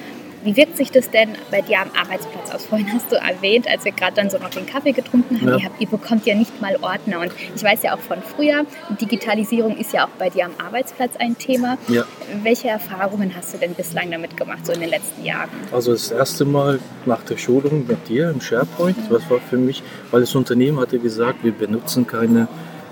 Wie 0.48 0.56
wirkt 0.56 0.78
sich 0.78 0.92
das 0.92 1.10
denn 1.12 1.32
bei 1.52 1.60
dir 1.60 1.82
am 1.82 1.90
Arbeitsplatz 1.94 2.52
aus? 2.52 2.66
Vorhin 2.68 2.88
hast 2.94 3.12
du 3.12 3.18
erwähnt, 3.18 3.68
als 3.68 3.84
wir 3.84 3.92
gerade 3.92 4.14
dann 4.16 4.30
so 4.30 4.38
noch 4.38 4.50
den 4.50 4.66
Kaffee 4.66 4.94
getrunken 4.94 5.42
haben, 5.42 5.50
Ja. 5.50 5.58
ihr, 5.58 5.66
habt, 5.66 5.82
ihr 5.82 5.90
bekommt 5.90 6.26
ja 6.26 6.36
nicht 6.36 6.62
mal 6.62 6.78
Ordner. 6.82 7.20
Und 7.20 7.34
ich 7.54 7.62
weiß 7.62 7.84
ja 7.84 7.94
auch 7.94 8.00
von 8.00 8.22
früher, 8.22 8.66
Digitalisierung 9.02 9.76
ist 9.76 9.92
ja 9.92 10.06
auch 10.06 10.10
bei 10.18 10.30
dir 10.30 10.46
am 10.46 10.52
Arbeitsplatz 10.58 11.18
ein 11.20 11.38
Thema. 11.38 11.78
Ja. 11.90 12.06
Welche 12.44 12.70
Erfahrungen 12.70 13.34
hast 13.36 13.54
du 13.54 13.58
denn 13.58 13.74
bislang 13.74 14.10
damit 14.10 14.38
gemacht, 14.38 14.66
so 14.66 14.72
in 14.72 14.80
den 14.80 14.90
letzten 14.90 15.26
Jahren? 15.26 15.50
Also 15.74 15.92
das 15.92 16.12
erste 16.12 16.46
Mal 16.46 16.80
nach 17.06 17.24
der 17.26 17.36
Schulung 17.36 17.86
mit 17.86 18.08
dir 18.08 18.30
im 18.30 18.40
SharePoint, 18.40 18.96
das 19.10 19.30
war 19.30 19.42
für 19.42 19.58
mich, 19.58 19.84
weil 20.12 20.22
das 20.22 20.34
Unternehmen 20.34 20.80
hatte 20.80 20.98
gesagt, 20.98 21.44
wir 21.44 21.52
benutzen 21.52 22.08
keine 22.08 22.48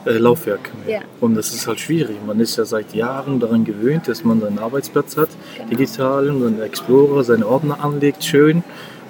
äh, 0.05 0.17
Laufwerke 0.17 0.71
mehr. 0.85 0.95
Ja. 0.99 1.01
Und 1.21 1.35
das 1.35 1.53
ist 1.53 1.67
halt 1.67 1.79
schwierig. 1.79 2.17
Man 2.25 2.39
ist 2.39 2.57
ja 2.57 2.65
seit 2.65 2.93
Jahren 2.93 3.39
daran 3.39 3.65
gewöhnt, 3.65 4.07
dass 4.07 4.23
man 4.23 4.41
seinen 4.41 4.59
Arbeitsplatz 4.59 5.17
hat, 5.17 5.29
Genau. 5.57 5.69
digital, 5.69 6.25
seinen 6.27 6.61
Explorer, 6.61 7.23
seine 7.23 7.47
Ordner 7.47 7.83
anlegt, 7.83 8.23
schön, 8.23 8.63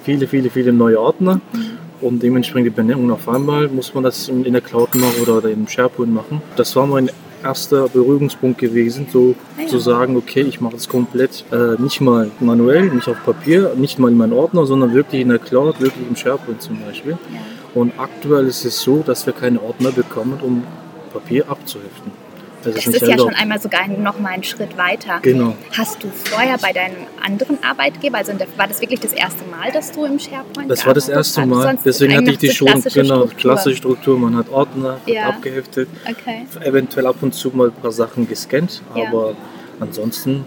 viele, 0.04 0.26
viele, 0.26 0.50
viele 0.50 0.72
neue 0.72 1.00
Ordner. 1.00 1.40
Und 2.00 2.22
dementsprechend 2.22 2.66
die 2.66 2.70
Benennung 2.70 3.10
auf 3.10 3.28
einmal 3.28 3.68
muss 3.68 3.94
man 3.94 4.04
das 4.04 4.28
in 4.28 4.52
der 4.52 4.60
Cloud 4.60 4.94
machen 4.94 5.14
oder, 5.22 5.38
oder 5.38 5.50
im 5.50 5.66
SharePoint 5.66 6.12
machen. 6.12 6.42
Das 6.56 6.76
war 6.76 6.86
mein 6.86 7.10
erster 7.42 7.88
Berührungspunkt 7.88 8.58
gewesen, 8.58 9.06
so 9.10 9.34
Ah 9.56 9.62
ja. 9.62 9.68
zu 9.68 9.78
sagen, 9.78 10.16
okay, 10.16 10.42
ich 10.42 10.60
mache 10.60 10.76
es 10.76 10.88
komplett 10.88 11.44
äh, 11.52 11.80
nicht 11.80 12.00
mal 12.00 12.30
manuell, 12.40 12.86
nicht 12.86 13.08
auf 13.08 13.16
Papier, 13.24 13.72
nicht 13.76 13.98
mal 13.98 14.10
in 14.10 14.16
meinen 14.16 14.32
Ordner, 14.32 14.66
sondern 14.66 14.92
wirklich 14.94 15.22
in 15.22 15.28
der 15.28 15.38
Cloud, 15.38 15.80
wirklich 15.80 16.06
im 16.08 16.16
SharePoint 16.16 16.60
zum 16.60 16.78
Beispiel. 16.86 17.12
Ja. 17.12 17.40
Und 17.74 17.92
aktuell 17.98 18.46
ist 18.46 18.64
es 18.64 18.80
so, 18.80 19.02
dass 19.06 19.26
wir 19.26 19.32
keine 19.32 19.62
Ordner 19.62 19.92
bekommen, 19.92 20.38
um 20.42 20.64
Papier 21.20 21.48
abzuheften. 21.48 22.12
Das 22.64 22.74
Das 22.74 22.86
ist 22.86 23.00
ja 23.02 23.08
erlaubt. 23.10 23.30
schon 23.30 23.40
einmal 23.40 23.60
sogar 23.60 23.86
noch 23.86 24.18
mal 24.18 24.30
einen 24.30 24.42
Schritt 24.42 24.76
weiter. 24.76 25.20
Genau. 25.22 25.54
Hast 25.76 26.02
du 26.02 26.08
vorher 26.08 26.58
bei 26.58 26.72
deinem 26.72 26.96
anderen 27.24 27.62
Arbeitgeber, 27.62 28.18
also 28.18 28.32
der, 28.32 28.48
war 28.56 28.66
das 28.66 28.80
wirklich 28.80 28.98
das 28.98 29.12
erste 29.12 29.44
Mal, 29.44 29.70
dass 29.72 29.92
du 29.92 30.04
im 30.04 30.18
SharePoint 30.18 30.68
Das 30.68 30.84
war 30.84 30.92
das 30.94 31.08
erste? 31.08 31.46
Mal, 31.46 31.78
deswegen 31.84 32.16
hatte 32.16 32.30
ich 32.32 32.38
die 32.38 32.50
schon, 32.50 32.66
klassische 32.66 33.02
genau, 33.02 33.14
Struktur. 33.18 33.38
klassische 33.38 33.76
Struktur. 33.76 34.18
Man 34.18 34.36
hat 34.36 34.48
Ordner 34.50 34.98
Ja. 35.06 35.28
abgeheftet, 35.28 35.88
Okay. 36.10 36.46
eventuell 36.64 37.06
ab 37.06 37.16
und 37.20 37.34
zu 37.34 37.50
mal 37.50 37.68
ein 37.68 37.72
paar 37.74 37.92
Sachen 37.92 38.26
gescannt, 38.28 38.82
Ja. 38.96 39.08
aber 39.08 39.34
Ansonsten 39.78 40.44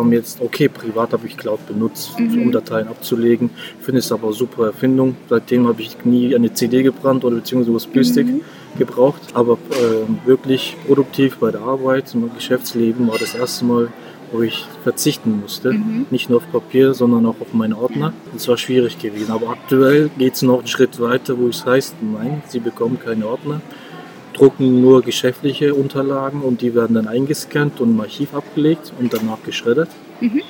mir 0.00 0.16
jetzt, 0.16 0.40
okay, 0.40 0.68
privat 0.68 1.12
habe 1.12 1.26
ich 1.26 1.36
Cloud 1.36 1.66
benutzt, 1.66 2.18
mhm. 2.18 2.42
um 2.42 2.52
Dateien 2.52 2.88
abzulegen. 2.88 3.50
Ich 3.78 3.84
finde 3.84 3.98
es 3.98 4.10
aber 4.12 4.28
eine 4.28 4.32
super 4.32 4.66
Erfindung. 4.66 5.16
Seitdem 5.28 5.66
habe 5.66 5.82
ich 5.82 6.04
nie 6.04 6.34
eine 6.34 6.52
CD 6.52 6.82
gebrannt 6.82 7.24
oder 7.24 7.36
beziehungsweise 7.36 7.72
USB-Stick 7.72 8.26
mhm. 8.26 8.40
gebraucht. 8.78 9.20
Aber 9.34 9.58
äh, 9.70 10.26
wirklich 10.26 10.76
produktiv 10.86 11.38
bei 11.38 11.50
der 11.50 11.62
Arbeit, 11.62 12.14
im 12.14 12.32
Geschäftsleben 12.34 13.08
war 13.08 13.18
das 13.18 13.34
erste 13.34 13.64
Mal, 13.64 13.88
wo 14.32 14.42
ich 14.42 14.66
verzichten 14.82 15.40
musste. 15.40 15.72
Mhm. 15.72 16.06
Nicht 16.10 16.30
nur 16.30 16.38
auf 16.38 16.50
Papier, 16.50 16.94
sondern 16.94 17.26
auch 17.26 17.40
auf 17.40 17.52
meine 17.52 17.76
Ordner. 17.76 18.14
Das 18.32 18.48
war 18.48 18.56
schwierig 18.56 18.98
gewesen. 18.98 19.30
Aber 19.30 19.50
aktuell 19.50 20.10
geht 20.16 20.34
es 20.34 20.42
noch 20.42 20.58
einen 20.60 20.68
Schritt 20.68 20.98
weiter, 21.00 21.38
wo 21.38 21.48
es 21.48 21.66
heißt, 21.66 21.96
nein, 22.00 22.42
Sie 22.48 22.60
bekommen 22.60 22.98
keine 22.98 23.26
Ordner 23.26 23.60
drucken 24.32 24.80
nur 24.80 25.02
geschäftliche 25.02 25.74
Unterlagen 25.74 26.42
und 26.42 26.60
die 26.62 26.74
werden 26.74 26.94
dann 26.94 27.08
eingescannt 27.08 27.80
und 27.80 27.90
im 27.90 28.00
Archiv 28.00 28.34
abgelegt 28.34 28.92
und 28.98 29.12
danach 29.12 29.42
geschreddert. 29.44 29.88
Mhm. 30.20 30.42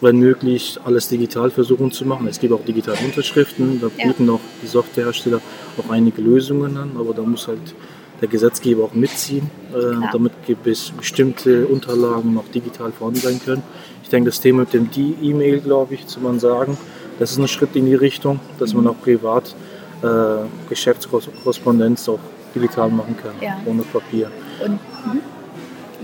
Wenn 0.00 0.18
möglich, 0.18 0.78
alles 0.84 1.08
digital 1.08 1.50
versuchen 1.50 1.90
zu 1.90 2.04
machen. 2.04 2.28
Es 2.28 2.38
gibt 2.38 2.52
auch 2.52 2.64
digitale 2.64 2.98
Unterschriften, 3.04 3.80
da 3.80 3.88
ja. 3.98 4.06
bieten 4.06 4.30
auch 4.30 4.40
die 4.62 4.68
Softwarehersteller 4.68 5.40
auch 5.78 5.90
einige 5.90 6.22
Lösungen 6.22 6.76
an, 6.76 6.92
aber 6.96 7.12
da 7.12 7.22
muss 7.22 7.48
halt 7.48 7.74
der 8.20 8.28
Gesetzgeber 8.28 8.84
auch 8.84 8.94
mitziehen, 8.94 9.50
äh, 9.74 9.96
damit 10.12 10.32
bestimmte 10.62 11.66
Unterlagen 11.66 12.34
noch 12.34 12.48
digital 12.54 12.92
vorhanden 12.92 13.20
sein 13.20 13.40
können. 13.44 13.62
Ich 14.04 14.08
denke, 14.08 14.30
das 14.30 14.40
Thema 14.40 14.60
mit 14.60 14.72
dem 14.72 14.90
D-E-Mail, 14.90 15.60
glaube 15.60 15.94
ich, 15.94 16.06
zu 16.06 16.20
man 16.20 16.38
sagen, 16.38 16.78
das 17.18 17.32
ist 17.32 17.38
ein 17.38 17.48
Schritt 17.48 17.74
in 17.74 17.86
die 17.86 17.94
Richtung, 17.94 18.38
dass 18.58 18.74
man 18.74 18.84
mhm. 18.84 18.90
auch 18.90 19.00
privat 19.00 19.54
äh, 20.02 20.46
Geschäftskorrespondenz 20.68 22.08
auch 22.08 22.20
digital 22.54 22.88
machen 22.88 23.16
kann, 23.16 23.32
ja. 23.40 23.60
ohne 23.66 23.82
Papier. 23.82 24.30
Und 24.62 24.72
mhm. 24.72 25.20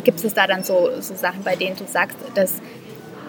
gibt 0.05 0.23
es 0.23 0.35
da 0.35 0.47
dann 0.47 0.65
so, 0.65 0.91
so 1.01 1.15
Sachen, 1.15 1.43
bei 1.45 1.57
denen 1.57 1.77
du 1.77 1.85
sagst, 1.87 2.17
dass 2.35 2.55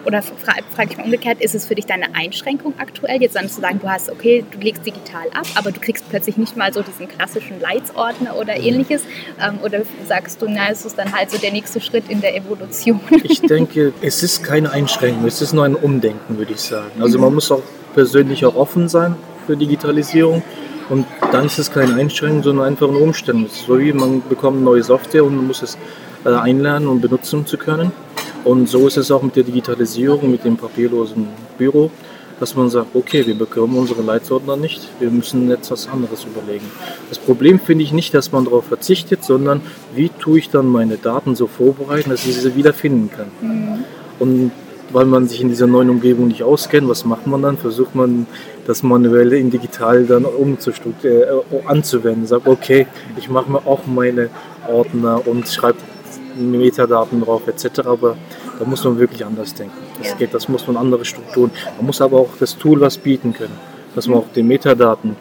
oder 0.04 0.22
frage 0.22 0.62
frag 0.74 0.90
ich 0.90 0.96
mal 0.96 1.04
umgekehrt, 1.04 1.40
ist 1.40 1.54
es 1.54 1.66
für 1.66 1.74
dich 1.74 1.86
deine 1.86 2.14
Einschränkung 2.14 2.74
aktuell, 2.78 3.20
jetzt 3.22 3.36
dann 3.36 3.48
zu 3.48 3.60
sagen, 3.60 3.78
du 3.80 3.88
hast, 3.88 4.10
okay, 4.10 4.44
du 4.50 4.58
legst 4.58 4.84
digital 4.84 5.28
ab, 5.32 5.46
aber 5.54 5.70
du 5.70 5.80
kriegst 5.80 6.08
plötzlich 6.08 6.36
nicht 6.36 6.56
mal 6.56 6.72
so 6.72 6.82
diesen 6.82 7.08
klassischen 7.08 7.60
Leitsordner 7.60 8.36
oder 8.36 8.58
mhm. 8.58 8.64
ähnliches? 8.64 9.02
Ähm, 9.40 9.58
oder 9.62 9.82
sagst 10.06 10.42
du, 10.42 10.46
na, 10.48 10.70
es 10.70 10.84
ist 10.84 10.98
dann 10.98 11.12
halt 11.12 11.30
so 11.30 11.38
der 11.38 11.52
nächste 11.52 11.80
Schritt 11.80 12.08
in 12.08 12.20
der 12.20 12.36
Evolution? 12.36 13.00
Ich 13.24 13.40
denke, 13.40 13.92
es 14.02 14.22
ist 14.22 14.42
keine 14.42 14.70
Einschränkung, 14.70 15.26
es 15.26 15.40
ist 15.40 15.52
nur 15.52 15.64
ein 15.64 15.74
Umdenken, 15.74 16.38
würde 16.38 16.52
ich 16.52 16.60
sagen. 16.60 16.90
Also 17.00 17.18
mhm. 17.18 17.24
man 17.24 17.34
muss 17.34 17.50
auch 17.50 17.62
persönlich 17.94 18.44
auch 18.44 18.56
offen 18.56 18.88
sein 18.88 19.16
für 19.46 19.56
Digitalisierung 19.56 20.42
und 20.88 21.06
dann 21.30 21.46
ist 21.46 21.58
es 21.58 21.70
keine 21.70 21.94
Einschränkung, 21.94 22.42
sondern 22.42 22.66
einfach 22.66 22.88
eine 22.88 22.98
Umstellung. 22.98 23.46
So 23.48 23.78
wie 23.78 23.92
man 23.92 24.22
bekommt 24.28 24.62
neue 24.62 24.82
Software 24.82 25.24
und 25.24 25.36
man 25.36 25.46
muss 25.46 25.62
es 25.62 25.78
äh, 26.24 26.30
einlernen 26.30 26.88
und 26.88 27.00
benutzen 27.00 27.46
zu 27.46 27.56
können. 27.56 27.92
Und 28.44 28.68
so 28.68 28.86
ist 28.86 28.96
es 28.96 29.10
auch 29.10 29.22
mit 29.22 29.36
der 29.36 29.44
Digitalisierung, 29.44 30.30
mit 30.30 30.44
dem 30.44 30.56
papierlosen 30.56 31.28
Büro, 31.58 31.90
dass 32.40 32.56
man 32.56 32.70
sagt, 32.70 32.94
okay, 32.94 33.24
wir 33.24 33.36
bekommen 33.36 33.76
unsere 33.76 34.02
Leitsordner 34.02 34.56
nicht, 34.56 34.88
wir 34.98 35.10
müssen 35.10 35.48
jetzt 35.48 35.70
was 35.70 35.88
anderes 35.88 36.24
überlegen. 36.24 36.64
Das 37.08 37.18
Problem 37.18 37.60
finde 37.60 37.84
ich 37.84 37.92
nicht, 37.92 38.12
dass 38.14 38.32
man 38.32 38.44
darauf 38.44 38.64
verzichtet, 38.64 39.22
sondern 39.22 39.60
wie 39.94 40.08
tue 40.08 40.40
ich 40.40 40.50
dann 40.50 40.66
meine 40.66 40.96
Daten 40.96 41.36
so 41.36 41.46
vorbereiten, 41.46 42.10
dass 42.10 42.26
ich 42.26 42.36
sie 42.36 42.56
wiederfinden 42.56 43.10
kann. 43.16 43.30
Mhm. 43.40 43.84
Und 44.18 44.52
weil 44.92 45.06
man 45.06 45.28
sich 45.28 45.40
in 45.40 45.48
dieser 45.48 45.66
neuen 45.66 45.90
Umgebung 45.90 46.28
nicht 46.28 46.42
auskennt, 46.42 46.88
was 46.88 47.04
macht 47.04 47.26
man 47.26 47.42
dann? 47.42 47.56
Versucht 47.56 47.94
man 47.94 48.26
das 48.66 48.82
manuelle 48.82 49.38
in 49.38 49.50
digital 49.50 50.04
dann 50.04 50.24
äh, 50.24 51.24
anzuwenden. 51.66 52.26
Sagt, 52.26 52.46
okay, 52.46 52.86
ich 53.16 53.28
mache 53.28 53.50
mir 53.50 53.66
auch 53.66 53.86
meine 53.86 54.30
Ordner 54.68 55.26
und 55.26 55.48
schreibe 55.48 55.78
Metadaten 56.38 57.20
drauf 57.22 57.42
etc. 57.46 57.80
Aber 57.80 58.16
da 58.58 58.64
muss 58.64 58.84
man 58.84 58.98
wirklich 58.98 59.24
anders 59.24 59.54
denken. 59.54 59.76
Das 59.98 60.10
ja. 60.10 60.14
geht, 60.16 60.34
das 60.34 60.48
muss 60.48 60.66
man 60.66 60.76
andere 60.76 61.04
Strukturen. 61.04 61.50
Man 61.76 61.86
muss 61.86 62.00
aber 62.00 62.18
auch 62.18 62.30
das 62.38 62.56
Tool 62.56 62.80
was 62.80 62.98
bieten 62.98 63.32
können, 63.32 63.58
dass 63.94 64.06
man 64.08 64.18
auch 64.18 64.26
die 64.34 64.42
Metadaten 64.42 65.16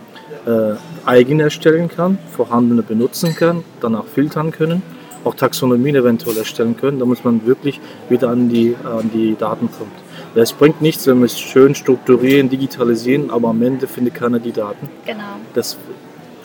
äh, 0.45 0.73
eigen 1.05 1.39
erstellen 1.39 1.89
kann, 1.89 2.17
vorhandene 2.35 2.83
benutzen 2.83 3.35
kann, 3.35 3.63
danach 3.79 4.05
filtern 4.05 4.51
können 4.51 4.81
auch 5.23 5.35
Taxonomien 5.35 5.95
eventuell 5.95 6.37
erstellen 6.37 6.75
können, 6.77 6.99
damit 6.99 7.23
man 7.23 7.45
wirklich 7.45 7.79
wieder 8.09 8.29
an 8.29 8.49
die, 8.49 8.75
an 8.83 9.09
die 9.13 9.35
Daten 9.37 9.69
kommt. 9.71 9.91
Es 10.33 10.53
bringt 10.53 10.81
nichts, 10.81 11.07
wenn 11.07 11.19
wir 11.19 11.25
es 11.25 11.39
schön 11.39 11.75
strukturieren, 11.75 12.49
digitalisieren, 12.49 13.31
aber 13.31 13.49
am 13.49 13.61
Ende 13.61 13.87
findet 13.87 14.15
keiner 14.15 14.39
die 14.39 14.53
Daten. 14.53 14.89
Genau. 15.05 15.23
Das 15.53 15.77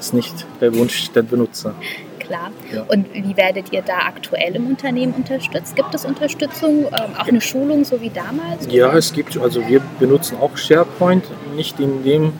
ist 0.00 0.12
nicht 0.12 0.47
der 0.61 0.75
Wunsch 0.75 1.11
der 1.12 1.23
Benutzer. 1.23 1.75
Klar. 2.18 2.50
Ja. 2.75 2.83
Und 2.88 3.06
wie 3.14 3.37
werdet 3.37 3.73
ihr 3.73 3.83
da 3.83 3.99
aktuell 3.99 4.56
im 4.56 4.66
Unternehmen 4.66 5.14
unterstützt? 5.14 5.76
Gibt 5.76 5.95
es 5.95 6.04
Unterstützung, 6.04 6.87
ähm, 6.87 7.14
auch 7.16 7.28
eine 7.28 7.40
Schulung, 7.40 7.85
so 7.85 8.00
wie 8.00 8.11
damals? 8.11 8.66
Ja, 8.68 8.97
es 8.97 9.12
gibt, 9.12 9.38
also 9.38 9.66
wir 9.68 9.80
benutzen 10.00 10.37
auch 10.40 10.56
SharePoint, 10.56 11.25
nicht 11.54 11.78
in 11.78 12.02
dem 12.02 12.33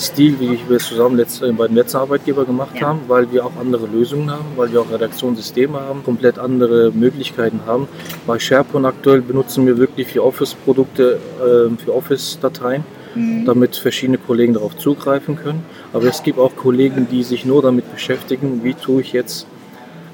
Stil, 0.00 0.40
wie 0.40 0.58
wir 0.66 0.78
es 0.78 0.88
zusammen 0.88 1.18
letzt, 1.18 1.40
bei 1.40 1.66
den 1.66 1.76
letzten 1.76 1.98
Arbeitgeber 1.98 2.46
gemacht 2.46 2.74
ja. 2.74 2.88
haben, 2.88 3.00
weil 3.06 3.30
wir 3.30 3.44
auch 3.44 3.52
andere 3.60 3.86
Lösungen 3.86 4.30
haben, 4.30 4.46
weil 4.56 4.72
wir 4.72 4.80
auch 4.80 4.90
Redaktionssysteme 4.90 5.78
haben, 5.78 6.02
komplett 6.02 6.38
andere 6.38 6.90
Möglichkeiten 6.90 7.60
haben. 7.66 7.86
Bei 8.26 8.38
SharePoint 8.38 8.86
aktuell 8.86 9.20
benutzen 9.20 9.66
wir 9.66 9.76
wirklich 9.76 10.08
für 10.08 10.24
Office-Produkte, 10.24 11.18
äh, 11.38 11.84
für 11.84 11.94
Office-Dateien, 11.94 12.82
mhm. 13.14 13.44
damit 13.44 13.76
verschiedene 13.76 14.16
Kollegen 14.16 14.54
darauf 14.54 14.76
zugreifen 14.78 15.36
können. 15.36 15.64
Aber 15.92 16.04
es 16.04 16.22
gibt 16.22 16.38
auch 16.38 16.56
Kollegen, 16.56 17.06
die 17.10 17.22
sich 17.22 17.44
nur 17.44 17.60
damit 17.60 17.92
beschäftigen, 17.92 18.64
wie 18.64 18.72
tue 18.72 19.02
ich 19.02 19.12
jetzt, 19.12 19.46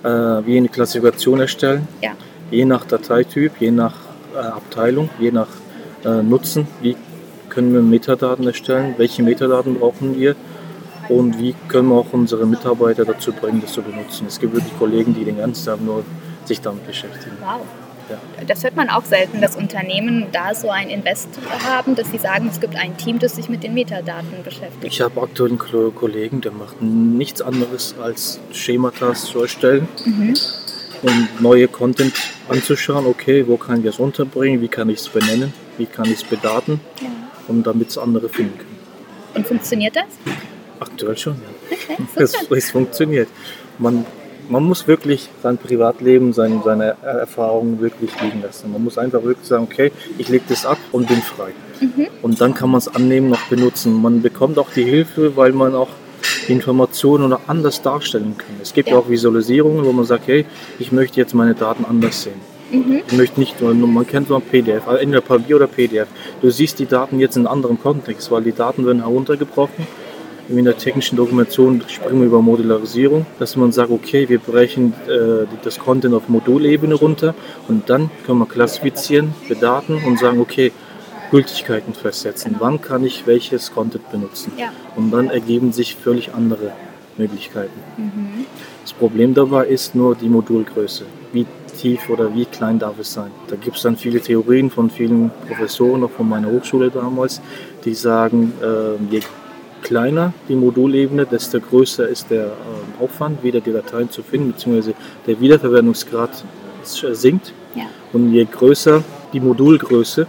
äh, 0.03 0.09
wie 0.09 0.57
eine 0.57 0.69
Klassifikation 0.69 1.39
erstellen, 1.39 1.87
ja. 2.03 2.11
je 2.51 2.65
nach 2.65 2.85
Dateityp, 2.87 3.53
je 3.61 3.71
nach 3.71 3.95
äh, 4.35 4.39
Abteilung, 4.39 5.11
je 5.21 5.31
nach 5.31 5.49
äh, 6.05 6.23
Nutzen, 6.23 6.67
wie 6.83 6.97
können 7.57 7.73
wir 7.73 7.81
Metadaten 7.81 8.47
erstellen, 8.47 8.97
welche 8.99 9.23
Metadaten 9.23 9.77
brauchen 9.77 10.15
wir 10.15 10.37
und 11.09 11.39
wie 11.39 11.55
können 11.69 11.89
wir 11.89 11.95
auch 11.95 12.13
unsere 12.13 12.45
Mitarbeiter 12.45 13.07
dazu 13.07 13.33
bringen, 13.33 13.63
das 13.63 13.73
zu 13.73 13.81
benutzen. 13.81 14.27
Es 14.29 14.39
gibt 14.39 14.53
wirklich 14.53 14.79
Kollegen, 14.79 15.15
die 15.15 15.25
den 15.25 15.39
ganzen 15.39 15.65
Tag 15.65 15.81
nur 15.81 16.05
sich 16.45 16.61
damit 16.61 16.87
beschäftigen. 16.87 17.39
Wow. 17.41 17.63
Ja. 18.11 18.19
Das 18.47 18.63
hört 18.63 18.77
man 18.77 18.91
auch 18.91 19.07
selten, 19.07 19.41
dass 19.41 19.57
Unternehmen 19.57 20.27
da 20.33 20.55
so 20.55 20.69
ein 20.69 20.91
Invest 20.91 21.31
haben, 21.67 21.95
dass 21.95 22.11
sie 22.11 22.19
sagen, 22.19 22.47
es 22.53 22.61
gibt 22.61 22.77
ein 22.77 22.95
Team, 22.99 23.19
das 23.19 23.37
sich 23.37 23.49
mit 23.49 23.63
den 23.63 23.73
Metadaten 23.73 24.45
beschäftigt. 24.45 24.85
Ich 24.85 25.01
habe 25.01 25.23
aktuell 25.23 25.49
einen 25.49 25.95
Kollegen, 25.95 26.43
der 26.43 26.53
macht 26.53 26.83
nichts 26.83 27.41
anderes 27.41 27.95
als 27.99 28.39
Schemata 28.53 29.15
zu 29.15 29.41
erstellen. 29.41 29.89
Mhm. 30.05 30.35
Und 31.03 31.41
neue 31.41 31.69
Content 31.69 32.13
anzuschauen, 32.51 33.07
okay, 33.07 33.47
wo 33.47 33.57
kann 33.57 33.79
ich 33.79 33.87
das 33.87 33.99
unterbringen, 33.99 34.61
wie 34.61 34.69
kann 34.69 34.91
ich 34.91 34.99
es 34.99 35.09
benennen, 35.09 35.55
wie 35.79 35.87
kann 35.87 36.05
ich 36.05 36.23
es 36.23 36.25
bedaten. 36.25 36.81
Ja 37.01 37.09
und 37.49 37.67
damit 37.67 37.89
es 37.91 37.99
andere 37.99 38.29
finden 38.29 38.59
können. 38.59 38.79
Und 39.35 39.47
funktioniert 39.47 39.97
das? 39.97 40.05
Aktuell 40.81 41.17
schon, 41.17 41.35
ja. 41.35 41.77
Okay, 41.77 42.03
es, 42.17 42.35
es 42.51 42.71
funktioniert. 42.71 43.29
Man, 43.79 44.07
man 44.49 44.63
muss 44.63 44.87
wirklich 44.87 45.29
sein 45.43 45.59
Privatleben, 45.59 46.33
seine, 46.33 46.63
seine 46.65 46.97
Erfahrungen 47.03 47.81
wirklich 47.81 48.11
liegen 48.21 48.43
lassen. 48.43 48.73
Man 48.73 48.85
muss 48.85 48.99
einfach 48.99 49.23
wirklich 49.23 49.47
sagen, 49.47 49.65
okay, 49.65 49.93
ich 50.19 50.29
lege 50.29 50.45
das 50.49 50.65
ab 50.65 50.79
und 50.93 51.09
bin 51.09 51.21
frei. 51.23 51.53
Mhm. 51.81 52.09
Und 52.23 52.41
dann 52.41 52.55
kann 52.55 52.71
man 52.71 52.79
es 52.79 52.89
annehmen, 52.89 53.29
noch 53.29 53.47
benutzen. 53.49 54.01
Man 54.01 54.23
bekommt 54.23 54.59
auch 54.59 54.71
die 54.71 54.85
Hilfe, 54.85 55.37
weil 55.37 55.53
man 55.53 55.75
auch 55.75 55.91
Informationen 56.49 57.25
oder 57.25 57.41
anders 57.47 57.83
darstellen 57.83 58.37
kann. 58.39 58.57
Es 58.63 58.73
gibt 58.73 58.91
ja. 58.91 58.97
auch 58.97 59.09
Visualisierungen, 59.09 59.85
wo 59.85 59.93
man 59.93 60.05
sagt, 60.05 60.27
hey, 60.27 60.47
ich 60.79 60.93
möchte 60.93 61.21
jetzt 61.21 61.35
meine 61.35 61.55
Daten 61.55 61.85
anders 61.85 62.23
sehen. 62.23 62.56
Mhm. 62.71 63.03
Ich 63.07 63.13
möchte 63.17 63.41
nicht 63.41 63.61
nur, 63.61 63.75
man 63.75 64.07
kennt 64.07 64.29
nur 64.29 64.41
PDF, 64.41 64.87
also 64.87 65.01
entweder 65.01 65.21
Papier 65.21 65.57
oder 65.57 65.67
PDF. 65.67 66.09
Du 66.43 66.51
siehst 66.51 66.79
die 66.79 66.87
Daten 66.87 67.21
jetzt 67.21 67.37
in 67.37 67.47
einem 67.47 67.53
anderen 67.53 67.81
Kontext, 67.81 68.31
weil 68.31 68.43
die 68.43 68.53
Daten 68.53 68.85
werden 68.87 69.01
heruntergebrochen. 69.01 69.87
In 70.49 70.65
der 70.65 70.79
technischen 70.79 71.17
Dokumentation 71.17 71.83
springen 71.89 72.21
wir 72.21 72.27
über 72.27 72.41
Modularisierung, 72.41 73.27
dass 73.41 73.57
man 73.57 73.73
sagt, 73.73 73.91
okay, 73.91 74.29
wir 74.29 74.39
brechen 74.39 74.95
äh, 75.09 75.47
das 75.65 75.79
Content 75.79 76.15
auf 76.15 76.29
Modulebene 76.29 76.95
runter 76.95 77.35
und 77.67 77.91
dann 77.91 78.11
können 78.25 78.39
wir 78.39 78.47
klassifizieren, 78.47 79.35
bedaten 79.49 80.01
und 80.07 80.21
sagen, 80.21 80.39
okay, 80.39 80.71
Gültigkeiten 81.33 81.95
festsetzen. 81.95 82.53
Genau. 82.53 82.65
Wann 82.65 82.81
kann 82.81 83.05
ich 83.05 83.27
welches 83.27 83.73
Content 83.75 84.09
benutzen? 84.13 84.53
Ja. 84.57 84.73
Und 84.95 85.11
dann 85.11 85.31
ergeben 85.31 85.73
sich 85.73 85.97
völlig 85.97 86.33
andere 86.33 86.73
Möglichkeiten. 87.19 87.81
Mhm. 87.97 88.47
Das 88.83 88.93
Problem 88.93 89.35
dabei 89.35 89.67
ist 89.67 89.95
nur 89.95 90.15
die 90.15 90.29
Modulgröße. 90.29 91.07
Wie 91.33 91.47
tief 91.77 92.09
oder 92.09 92.35
wie 92.35 92.45
klein 92.45 92.79
darf 92.79 92.99
es 92.99 93.13
sein? 93.13 93.31
Da 93.49 93.57
gibt 93.57 93.77
es 93.77 93.83
dann 93.83 93.97
viele 93.97 94.21
Theorien 94.21 94.71
von 94.71 94.91
vielen 94.91 95.31
Professoren, 95.47 96.03
auch 96.05 96.11
von 96.11 96.29
meiner 96.29 96.51
Hochschule 96.51 96.91
damals, 96.91 97.41
die 97.85 97.95
sagen, 97.95 98.53
äh, 98.63 99.13
je 99.13 99.21
kleiner 99.83 100.33
die 100.49 100.57
Modulebene, 100.57 101.27
desto 101.27 101.61
größer 101.61 102.09
ist 102.09 102.31
der 102.31 102.47
äh, 102.47 103.03
Aufwand, 103.03 103.43
wieder 103.43 103.61
die 103.61 103.73
Dateien 103.73 104.11
zu 104.11 104.23
finden, 104.23 104.53
beziehungsweise 104.53 104.95
der 105.27 105.41
Wiederverwendungsgrad 105.41 106.45
sinkt. 106.83 107.53
Ja. 107.75 107.85
Und 108.13 108.33
je 108.33 108.45
größer 108.45 109.05
die 109.33 109.41
Modulgröße, 109.41 110.27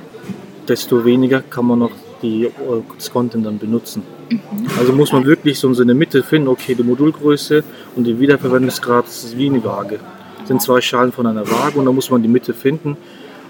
desto 0.67 1.03
weniger 1.05 1.41
kann 1.41 1.65
man 1.65 1.79
noch 1.79 1.91
die, 2.21 2.45
äh, 2.45 2.51
das 2.95 3.11
Content 3.11 3.45
dann 3.45 3.57
benutzen. 3.57 4.03
Mhm. 4.29 4.39
Also 4.77 4.93
muss 4.93 5.11
man 5.11 5.25
wirklich 5.25 5.57
so 5.59 5.69
eine 5.69 5.93
Mitte 5.93 6.23
finden, 6.23 6.47
okay, 6.47 6.75
die 6.75 6.83
Modulgröße 6.83 7.63
und 7.95 8.05
der 8.05 8.19
Wiederverwendungsgrad 8.19 9.07
ist 9.07 9.37
wie 9.37 9.47
eine 9.47 9.63
Waage. 9.63 9.99
Sind 10.45 10.61
zwei 10.61 10.81
Schalen 10.81 11.11
von 11.11 11.27
einer 11.27 11.49
Waage 11.49 11.79
und 11.79 11.85
da 11.85 11.91
muss 11.91 12.09
man 12.09 12.21
die 12.21 12.27
Mitte 12.27 12.53
finden. 12.53 12.97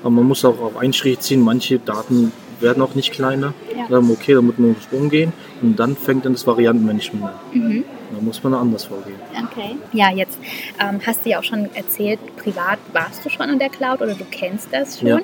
Aber 0.01 0.11
man 0.11 0.25
muss 0.25 0.45
auch 0.45 0.59
auf 0.61 0.77
einen 0.77 0.93
Strich 0.93 1.19
ziehen. 1.19 1.41
Manche 1.41 1.79
Daten 1.79 2.31
werden 2.59 2.81
auch 2.81 2.95
nicht 2.95 3.11
kleiner. 3.11 3.53
Ja. 3.75 3.87
Sagen 3.87 4.09
okay, 4.11 4.33
damit 4.33 4.59
muss 4.59 4.75
man 4.91 5.01
umgehen. 5.01 5.33
Und 5.61 5.77
dann 5.79 5.95
fängt 5.95 6.25
dann 6.25 6.33
das 6.33 6.45
Variantenmanagement 6.45 7.25
an. 7.25 7.33
Mhm. 7.53 7.83
Da 8.11 8.21
muss 8.21 8.41
man 8.43 8.53
anders 8.53 8.85
vorgehen. 8.85 9.17
Okay. 9.51 9.75
Ja, 9.91 10.11
jetzt 10.11 10.37
ähm, 10.79 10.99
hast 11.05 11.25
du 11.25 11.29
ja 11.29 11.39
auch 11.39 11.43
schon 11.43 11.69
erzählt, 11.73 12.19
privat 12.37 12.79
warst 12.93 13.25
du 13.25 13.29
schon 13.29 13.49
in 13.49 13.59
der 13.59 13.69
Cloud 13.69 14.01
oder 14.01 14.13
du 14.13 14.25
kennst 14.29 14.69
das 14.71 14.99
schon. 14.99 15.07
Ja. 15.07 15.19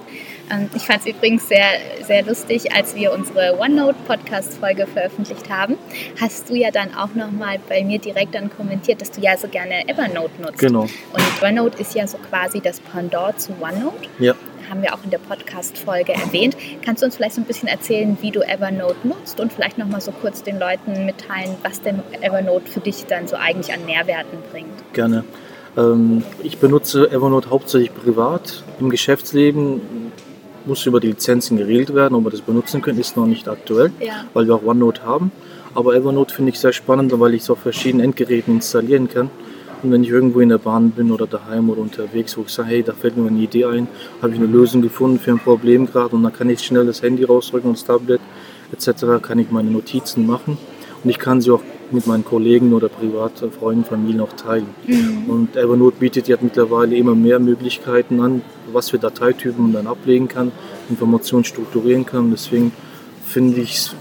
Ähm, 0.52 0.70
ich 0.76 0.84
fand 0.84 1.02
es 1.02 1.08
übrigens 1.08 1.48
sehr, 1.48 1.66
sehr 2.06 2.24
lustig, 2.24 2.74
als 2.74 2.96
wir 2.96 3.14
unsere 3.14 3.60
OneNote-Podcast-Folge 3.60 4.88
veröffentlicht 4.88 5.50
haben, 5.50 5.78
hast 6.20 6.50
du 6.50 6.56
ja 6.56 6.72
dann 6.72 6.94
auch 6.96 7.14
nochmal 7.16 7.60
bei 7.70 7.84
mir 7.84 8.00
direkt 8.00 8.36
dann 8.36 8.50
kommentiert, 8.50 9.02
dass 9.02 9.12
du 9.12 9.22
ja 9.22 9.38
so 9.38 9.48
gerne 9.48 9.88
Evernote 9.88 10.42
nutzt. 10.42 10.60
Genau. 10.60 10.82
Und 10.82 11.24
Evernote 11.38 11.80
ist 11.80 11.96
ja 11.96 12.08
so 12.08 12.18
quasi 12.18 12.62
das 12.62 12.80
Pendant 12.80 13.40
zu 13.40 13.54
OneNote. 13.62 14.08
Ja. 14.20 14.34
Haben 14.70 14.82
wir 14.82 14.94
auch 14.94 15.04
in 15.04 15.10
der 15.10 15.18
Podcast-Folge 15.18 16.14
erwähnt. 16.14 16.56
Kannst 16.84 17.02
du 17.02 17.06
uns 17.06 17.18
vielleicht 17.18 17.36
so 17.36 17.42
ein 17.42 17.46
bisschen 17.46 17.68
erzählen, 17.68 18.18
wie 18.22 18.32
du 18.32 18.42
Evernote 18.42 19.08
nutzt 19.08 19.40
und 19.40 19.52
vielleicht 19.52 19.78
nochmal 19.78 20.02
so 20.02 20.12
kurz 20.12 20.42
den 20.42 20.58
Leuten 20.58 21.06
mitteilen, 21.06 21.56
was 21.64 21.82
denn 21.82 22.02
Evernote 22.22 22.72
für 22.72 22.80
dich 22.80 23.06
dann 23.06 23.28
so 23.28 23.36
eigentlich 23.36 23.74
an 23.74 23.86
Mehrwerten 23.86 24.40
bringt? 24.52 24.94
Gerne. 24.94 25.26
Ähm, 25.78 26.24
ich 26.42 26.60
benutze 26.60 27.12
Evernote 27.12 27.50
hauptsächlich 27.50 27.94
privat. 27.94 28.64
Im 28.80 28.90
Geschäftsleben 28.90 30.03
muss 30.66 30.86
über 30.86 31.00
die 31.00 31.08
Lizenzen 31.08 31.58
geregelt 31.58 31.94
werden, 31.94 32.16
ob 32.16 32.24
wir 32.26 32.32
das 32.32 32.42
benutzen 32.42 32.82
können, 32.82 33.00
ist 33.00 33.18
noch 33.18 33.26
nicht 33.26 33.48
aktuell, 33.48 33.92
Ja. 34.00 34.26
weil 34.34 34.48
wir 34.48 34.56
auch 34.56 34.64
OneNote 34.66 35.04
haben. 35.04 35.32
Aber 35.76 35.96
Evernote 35.96 36.34
finde 36.34 36.52
ich 36.52 36.60
sehr 36.60 36.74
spannend, 36.74 37.18
weil 37.20 37.34
ich 37.34 37.42
es 37.44 37.50
auf 37.50 37.60
verschiedenen 37.60 38.06
Endgeräten 38.06 38.56
installieren 38.56 39.08
kann. 39.10 39.30
Und 39.82 39.92
wenn 39.92 40.04
ich 40.04 40.10
irgendwo 40.10 40.40
in 40.40 40.50
der 40.50 40.60
Bahn 40.60 40.92
bin 40.92 41.12
oder 41.12 41.28
daheim 41.28 41.70
oder 41.70 41.82
unterwegs, 41.82 42.38
wo 42.38 42.44
ich 42.44 42.50
sage, 42.50 42.70
hey, 42.70 42.84
da 42.84 42.94
fällt 42.94 43.18
mir 43.18 43.28
eine 43.28 43.40
Idee 43.40 43.66
ein, 43.66 43.88
habe 44.22 44.32
ich 44.34 44.40
eine 44.40 44.48
Lösung 44.48 44.82
gefunden 44.82 45.20
für 45.20 45.32
ein 45.32 45.40
Problem 45.40 45.88
gerade 45.88 46.16
und 46.16 46.24
dann 46.24 46.32
kann 46.32 46.50
ich 46.50 46.62
schnell 46.62 46.86
das 46.86 47.02
Handy 47.02 47.24
rausrücken 47.26 47.70
und 47.70 47.78
das 47.78 47.84
Tablet 47.86 48.22
etc. 48.72 49.22
kann 49.22 49.40
ich 49.40 49.52
meine 49.52 49.70
Notizen 49.70 50.26
machen 50.26 50.58
und 51.04 51.10
ich 51.10 51.20
kann 51.20 51.42
sie 51.42 51.52
auch 51.52 51.62
mit 51.92 52.08
meinen 52.08 52.24
Kollegen 52.24 52.74
oder 52.74 52.88
privat 52.88 53.34
Freunden, 53.60 53.84
Familien 53.84 54.22
auch 54.22 54.34
teilen. 54.34 54.68
Und 55.28 55.56
Evernote 55.58 55.98
bietet 56.00 56.28
ja 56.30 56.38
mittlerweile 56.40 56.96
immer 56.96 57.14
mehr 57.14 57.40
Möglichkeiten 57.40 58.20
an, 58.22 58.42
was 58.74 58.90
für 58.90 59.00
Dateitypen 59.00 59.64
man 59.64 59.74
dann 59.74 59.88
ablegen 59.88 60.28
kann, 60.28 60.52
Informationen 60.90 61.44
strukturieren 61.44 62.06
kann. 62.06 62.32
Deswegen 62.32 62.72
finde 63.28 63.62
ich 63.62 63.74
es 63.76 63.96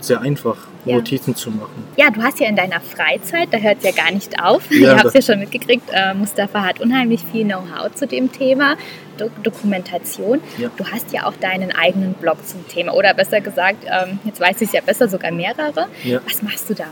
sehr 0.00 0.20
einfach, 0.20 0.56
Ja. 0.84 0.96
Notizen 0.96 1.34
zu 1.34 1.50
machen. 1.50 1.82
Ja, 1.96 2.10
du 2.10 2.22
hast 2.22 2.38
ja 2.40 2.46
in 2.46 2.56
deiner 2.56 2.78
Freizeit, 2.80 3.48
da 3.52 3.56
hört 3.56 3.78
es 3.78 3.84
ja 3.84 3.90
gar 4.04 4.12
nicht 4.12 4.38
auf. 4.42 4.70
Ja, 4.70 4.76
Ihr 4.78 4.96
habt 4.96 5.06
es 5.06 5.14
ja 5.14 5.22
schon 5.22 5.40
mitgekriegt, 5.40 5.88
äh, 5.92 6.12
Mustafa 6.12 6.62
hat 6.62 6.78
unheimlich 6.80 7.22
viel 7.32 7.44
Know-how 7.44 7.94
zu 7.94 8.06
dem 8.06 8.30
Thema, 8.30 8.76
Do 9.16 9.30
Dokumentation. 9.42 10.40
Ja. 10.58 10.68
Du 10.76 10.84
hast 10.84 11.10
ja 11.12 11.24
auch 11.24 11.32
deinen 11.40 11.72
eigenen 11.72 12.12
Blog 12.14 12.36
zum 12.46 12.68
Thema 12.68 12.92
oder 12.92 13.14
besser 13.14 13.40
gesagt, 13.40 13.84
ähm, 13.86 14.18
jetzt 14.24 14.40
weiß 14.40 14.56
ich 14.60 14.68
es 14.68 14.72
ja 14.72 14.82
besser, 14.82 15.08
sogar 15.08 15.30
mehrere. 15.30 15.86
Was 16.26 16.42
machst 16.42 16.68
du 16.68 16.74
da? 16.74 16.84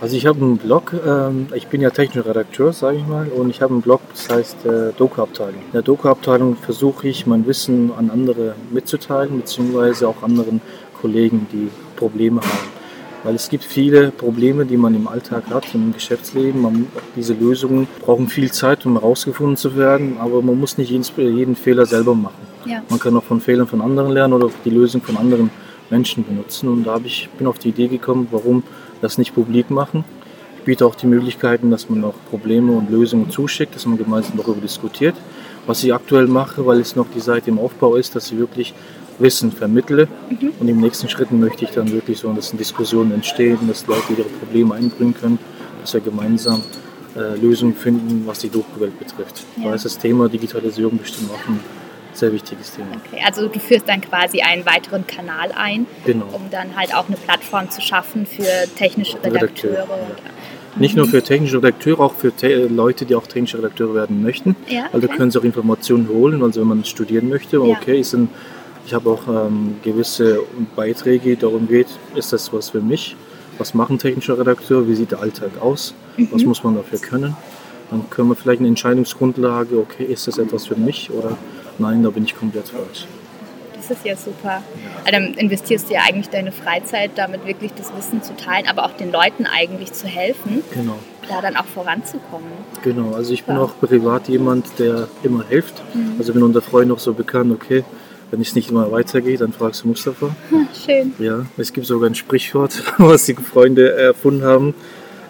Also 0.00 0.16
ich 0.16 0.26
habe 0.26 0.40
einen 0.40 0.58
Blog, 0.58 0.94
ähm, 1.04 1.48
ich 1.54 1.66
bin 1.66 1.80
ja 1.80 1.90
technischer 1.90 2.28
Redakteur, 2.28 2.72
sage 2.72 2.98
ich 2.98 3.06
mal, 3.06 3.26
und 3.28 3.50
ich 3.50 3.60
habe 3.60 3.72
einen 3.72 3.82
Blog, 3.82 4.00
das 4.12 4.28
heißt 4.28 4.64
äh, 4.64 4.92
Doku-Abteilung. 4.96 5.60
In 5.60 5.72
der 5.72 5.82
Doku-Abteilung 5.82 6.54
versuche 6.54 7.08
ich 7.08 7.26
mein 7.26 7.44
Wissen 7.48 7.90
an 7.98 8.08
andere 8.08 8.54
mitzuteilen, 8.70 9.38
beziehungsweise 9.38 10.06
auch 10.06 10.22
anderen 10.22 10.60
Kollegen, 11.00 11.48
die 11.52 11.68
Probleme 11.96 12.40
haben. 12.40 12.78
Weil 13.24 13.34
es 13.34 13.48
gibt 13.48 13.64
viele 13.64 14.12
Probleme, 14.12 14.64
die 14.64 14.76
man 14.76 14.94
im 14.94 15.08
Alltag 15.08 15.50
hat, 15.50 15.74
im 15.74 15.92
Geschäftsleben. 15.92 16.62
Man, 16.62 16.86
diese 17.16 17.34
Lösungen 17.34 17.88
brauchen 18.00 18.28
viel 18.28 18.52
Zeit, 18.52 18.86
um 18.86 18.92
herausgefunden 18.92 19.56
zu 19.56 19.76
werden, 19.76 20.18
aber 20.20 20.42
man 20.42 20.60
muss 20.60 20.78
nicht 20.78 20.90
jeden, 20.90 21.04
jeden 21.16 21.56
Fehler 21.56 21.86
selber 21.86 22.14
machen. 22.14 22.46
Ja. 22.66 22.82
Man 22.88 23.00
kann 23.00 23.16
auch 23.16 23.24
von 23.24 23.40
Fehlern 23.40 23.66
von 23.66 23.80
anderen 23.80 24.12
lernen 24.12 24.34
oder 24.34 24.48
die 24.64 24.70
Lösung 24.70 25.02
von 25.02 25.16
anderen 25.16 25.50
Menschen 25.90 26.24
benutzen. 26.24 26.68
Und 26.68 26.84
da 26.84 27.00
ich, 27.02 27.28
bin 27.36 27.48
auf 27.48 27.58
die 27.58 27.70
Idee 27.70 27.88
gekommen, 27.88 28.28
warum 28.30 28.62
das 29.00 29.18
nicht 29.18 29.34
publik 29.34 29.70
machen. 29.70 30.04
Ich 30.58 30.64
biete 30.64 30.86
auch 30.86 30.94
die 30.94 31.06
Möglichkeiten, 31.06 31.70
dass 31.70 31.88
man 31.88 32.04
auch 32.04 32.14
Probleme 32.30 32.72
und 32.72 32.90
Lösungen 32.90 33.30
zuschickt, 33.30 33.74
dass 33.74 33.86
man 33.86 33.96
gemeinsam 33.96 34.36
darüber 34.36 34.60
diskutiert. 34.60 35.14
Was 35.66 35.84
ich 35.84 35.94
aktuell 35.94 36.26
mache, 36.26 36.66
weil 36.66 36.80
es 36.80 36.96
noch 36.96 37.06
die 37.14 37.20
Seite 37.20 37.50
im 37.50 37.58
Aufbau 37.58 37.96
ist, 37.96 38.14
dass 38.16 38.30
ich 38.30 38.38
wirklich 38.38 38.74
Wissen 39.18 39.52
vermittle. 39.52 40.08
Und 40.60 40.68
im 40.68 40.80
nächsten 40.80 41.08
Schritt 41.08 41.32
möchte 41.32 41.64
ich 41.64 41.70
dann 41.70 41.90
wirklich 41.92 42.18
so, 42.18 42.32
dass 42.32 42.52
Diskussionen 42.52 43.12
entstehen, 43.12 43.58
dass 43.66 43.86
Leute 43.86 44.12
ihre 44.16 44.28
Probleme 44.28 44.74
einbringen 44.74 45.14
können, 45.14 45.38
dass 45.80 45.94
wir 45.94 46.00
gemeinsam 46.00 46.62
äh, 47.16 47.36
Lösungen 47.36 47.74
finden, 47.74 48.22
was 48.26 48.40
die 48.40 48.48
Doku-Welt 48.48 48.98
betrifft. 48.98 49.44
Ja. 49.56 49.64
Da 49.64 49.74
ist 49.74 49.84
das 49.84 49.98
Thema 49.98 50.28
Digitalisierung 50.28 50.98
bestimmt 50.98 51.30
auch 51.30 51.48
ein 51.48 51.60
sehr 52.18 52.32
wichtiges 52.32 52.72
Thema. 52.74 52.88
Okay, 53.06 53.22
also 53.24 53.48
du 53.48 53.58
führst 53.58 53.88
dann 53.88 54.00
quasi 54.00 54.40
einen 54.42 54.64
weiteren 54.66 55.06
Kanal 55.06 55.52
ein, 55.56 55.86
Genau. 56.04 56.26
um 56.32 56.42
dann 56.50 56.76
halt 56.76 56.94
auch 56.94 57.06
eine 57.08 57.16
Plattform 57.16 57.70
zu 57.70 57.80
schaffen 57.80 58.26
für 58.26 58.44
technische 58.76 59.16
Redakteure, 59.22 59.70
Redakteure. 59.72 59.98
ja. 59.98 60.78
Nicht 60.80 60.96
nur 60.96 61.06
für 61.06 61.22
technische 61.22 61.56
Redakteure, 61.56 61.98
auch 62.00 62.14
für 62.14 62.30
te 62.30 62.66
Leute, 62.66 63.04
die 63.04 63.14
auch 63.14 63.26
technische 63.26 63.58
Redakteure 63.58 63.94
werden 63.94 64.22
möchten. 64.22 64.54
Ja, 64.68 64.86
Also 64.92 65.06
okay. 65.08 65.16
können 65.16 65.30
sie 65.30 65.38
auch 65.40 65.44
Informationen 65.44 66.08
holen, 66.08 66.42
also 66.42 66.60
wenn 66.60 66.68
man 66.68 66.84
studieren 66.84 67.28
möchte. 67.28 67.56
Ja. 67.56 67.62
Okay, 67.62 67.98
ist 67.98 68.12
ein, 68.14 68.28
ich 68.86 68.94
habe 68.94 69.10
auch 69.10 69.26
ähm, 69.28 69.76
gewisse 69.82 70.40
Beiträge, 70.76 71.30
die 71.30 71.36
darum 71.36 71.66
geht, 71.66 71.88
ist 72.14 72.32
das 72.32 72.52
was 72.52 72.70
für 72.70 72.80
mich? 72.80 73.16
Was 73.58 73.74
macht 73.74 73.90
ein 73.90 73.98
technischer 73.98 74.38
Redakteur? 74.38 74.86
Wie 74.86 74.94
sieht 74.94 75.10
der 75.10 75.20
Alltag 75.20 75.50
aus? 75.60 75.94
Was 76.30 76.42
Mhm. 76.42 76.48
muss 76.48 76.62
man 76.62 76.76
dafür 76.76 77.00
können? 77.00 77.36
Dann 77.90 78.08
können 78.10 78.28
wir 78.28 78.36
vielleicht 78.36 78.60
eine 78.60 78.68
Entscheidungsgrundlage, 78.68 79.78
okay, 79.78 80.04
ist 80.04 80.28
das 80.28 80.38
etwas 80.38 80.66
für 80.66 80.76
mich 80.76 81.10
oder 81.10 81.36
nein, 81.78 82.02
da 82.02 82.10
bin 82.10 82.24
ich 82.24 82.36
komplett 82.36 82.68
falsch. 82.68 83.06
Das 83.76 83.90
ist 83.96 84.04
ja 84.04 84.16
super. 84.16 84.62
Also 85.04 85.10
dann 85.12 85.34
investierst 85.34 85.88
du 85.88 85.94
ja 85.94 86.00
eigentlich 86.06 86.28
deine 86.28 86.52
Freizeit, 86.52 87.12
damit 87.16 87.46
wirklich 87.46 87.72
das 87.74 87.90
Wissen 87.96 88.22
zu 88.22 88.36
teilen, 88.36 88.66
aber 88.68 88.84
auch 88.84 88.92
den 88.92 89.10
Leuten 89.12 89.46
eigentlich 89.46 89.92
zu 89.92 90.06
helfen, 90.06 90.62
Genau. 90.74 90.98
da 91.28 91.40
dann 91.40 91.56
auch 91.56 91.64
voranzukommen. 91.64 92.48
Genau, 92.82 93.14
also 93.14 93.32
ich 93.32 93.44
bin 93.44 93.54
Ja. 93.56 93.62
auch 93.62 93.72
privat 93.80 94.28
jemand, 94.28 94.78
der 94.78 95.08
immer 95.22 95.44
hilft. 95.48 95.82
Mhm. 95.94 96.16
Also 96.18 96.32
bin 96.34 96.42
unter 96.42 96.60
Freunden 96.60 96.92
auch 96.92 96.98
so 96.98 97.14
bekannt, 97.14 97.50
okay, 97.52 97.84
wenn 98.30 98.42
es 98.42 98.54
nicht 98.54 98.70
immer 98.70 98.92
weitergeht, 98.92 99.40
dann 99.40 99.52
fragst 99.54 99.84
du 99.84 99.88
Mustafa. 99.88 100.36
Schön. 100.84 101.14
Ja, 101.18 101.46
es 101.56 101.72
gibt 101.72 101.86
sogar 101.86 102.10
ein 102.10 102.14
Sprichwort, 102.14 102.82
was 102.98 103.24
die 103.24 103.34
Freunde 103.34 103.94
erfunden 103.96 104.42
haben. 104.44 104.74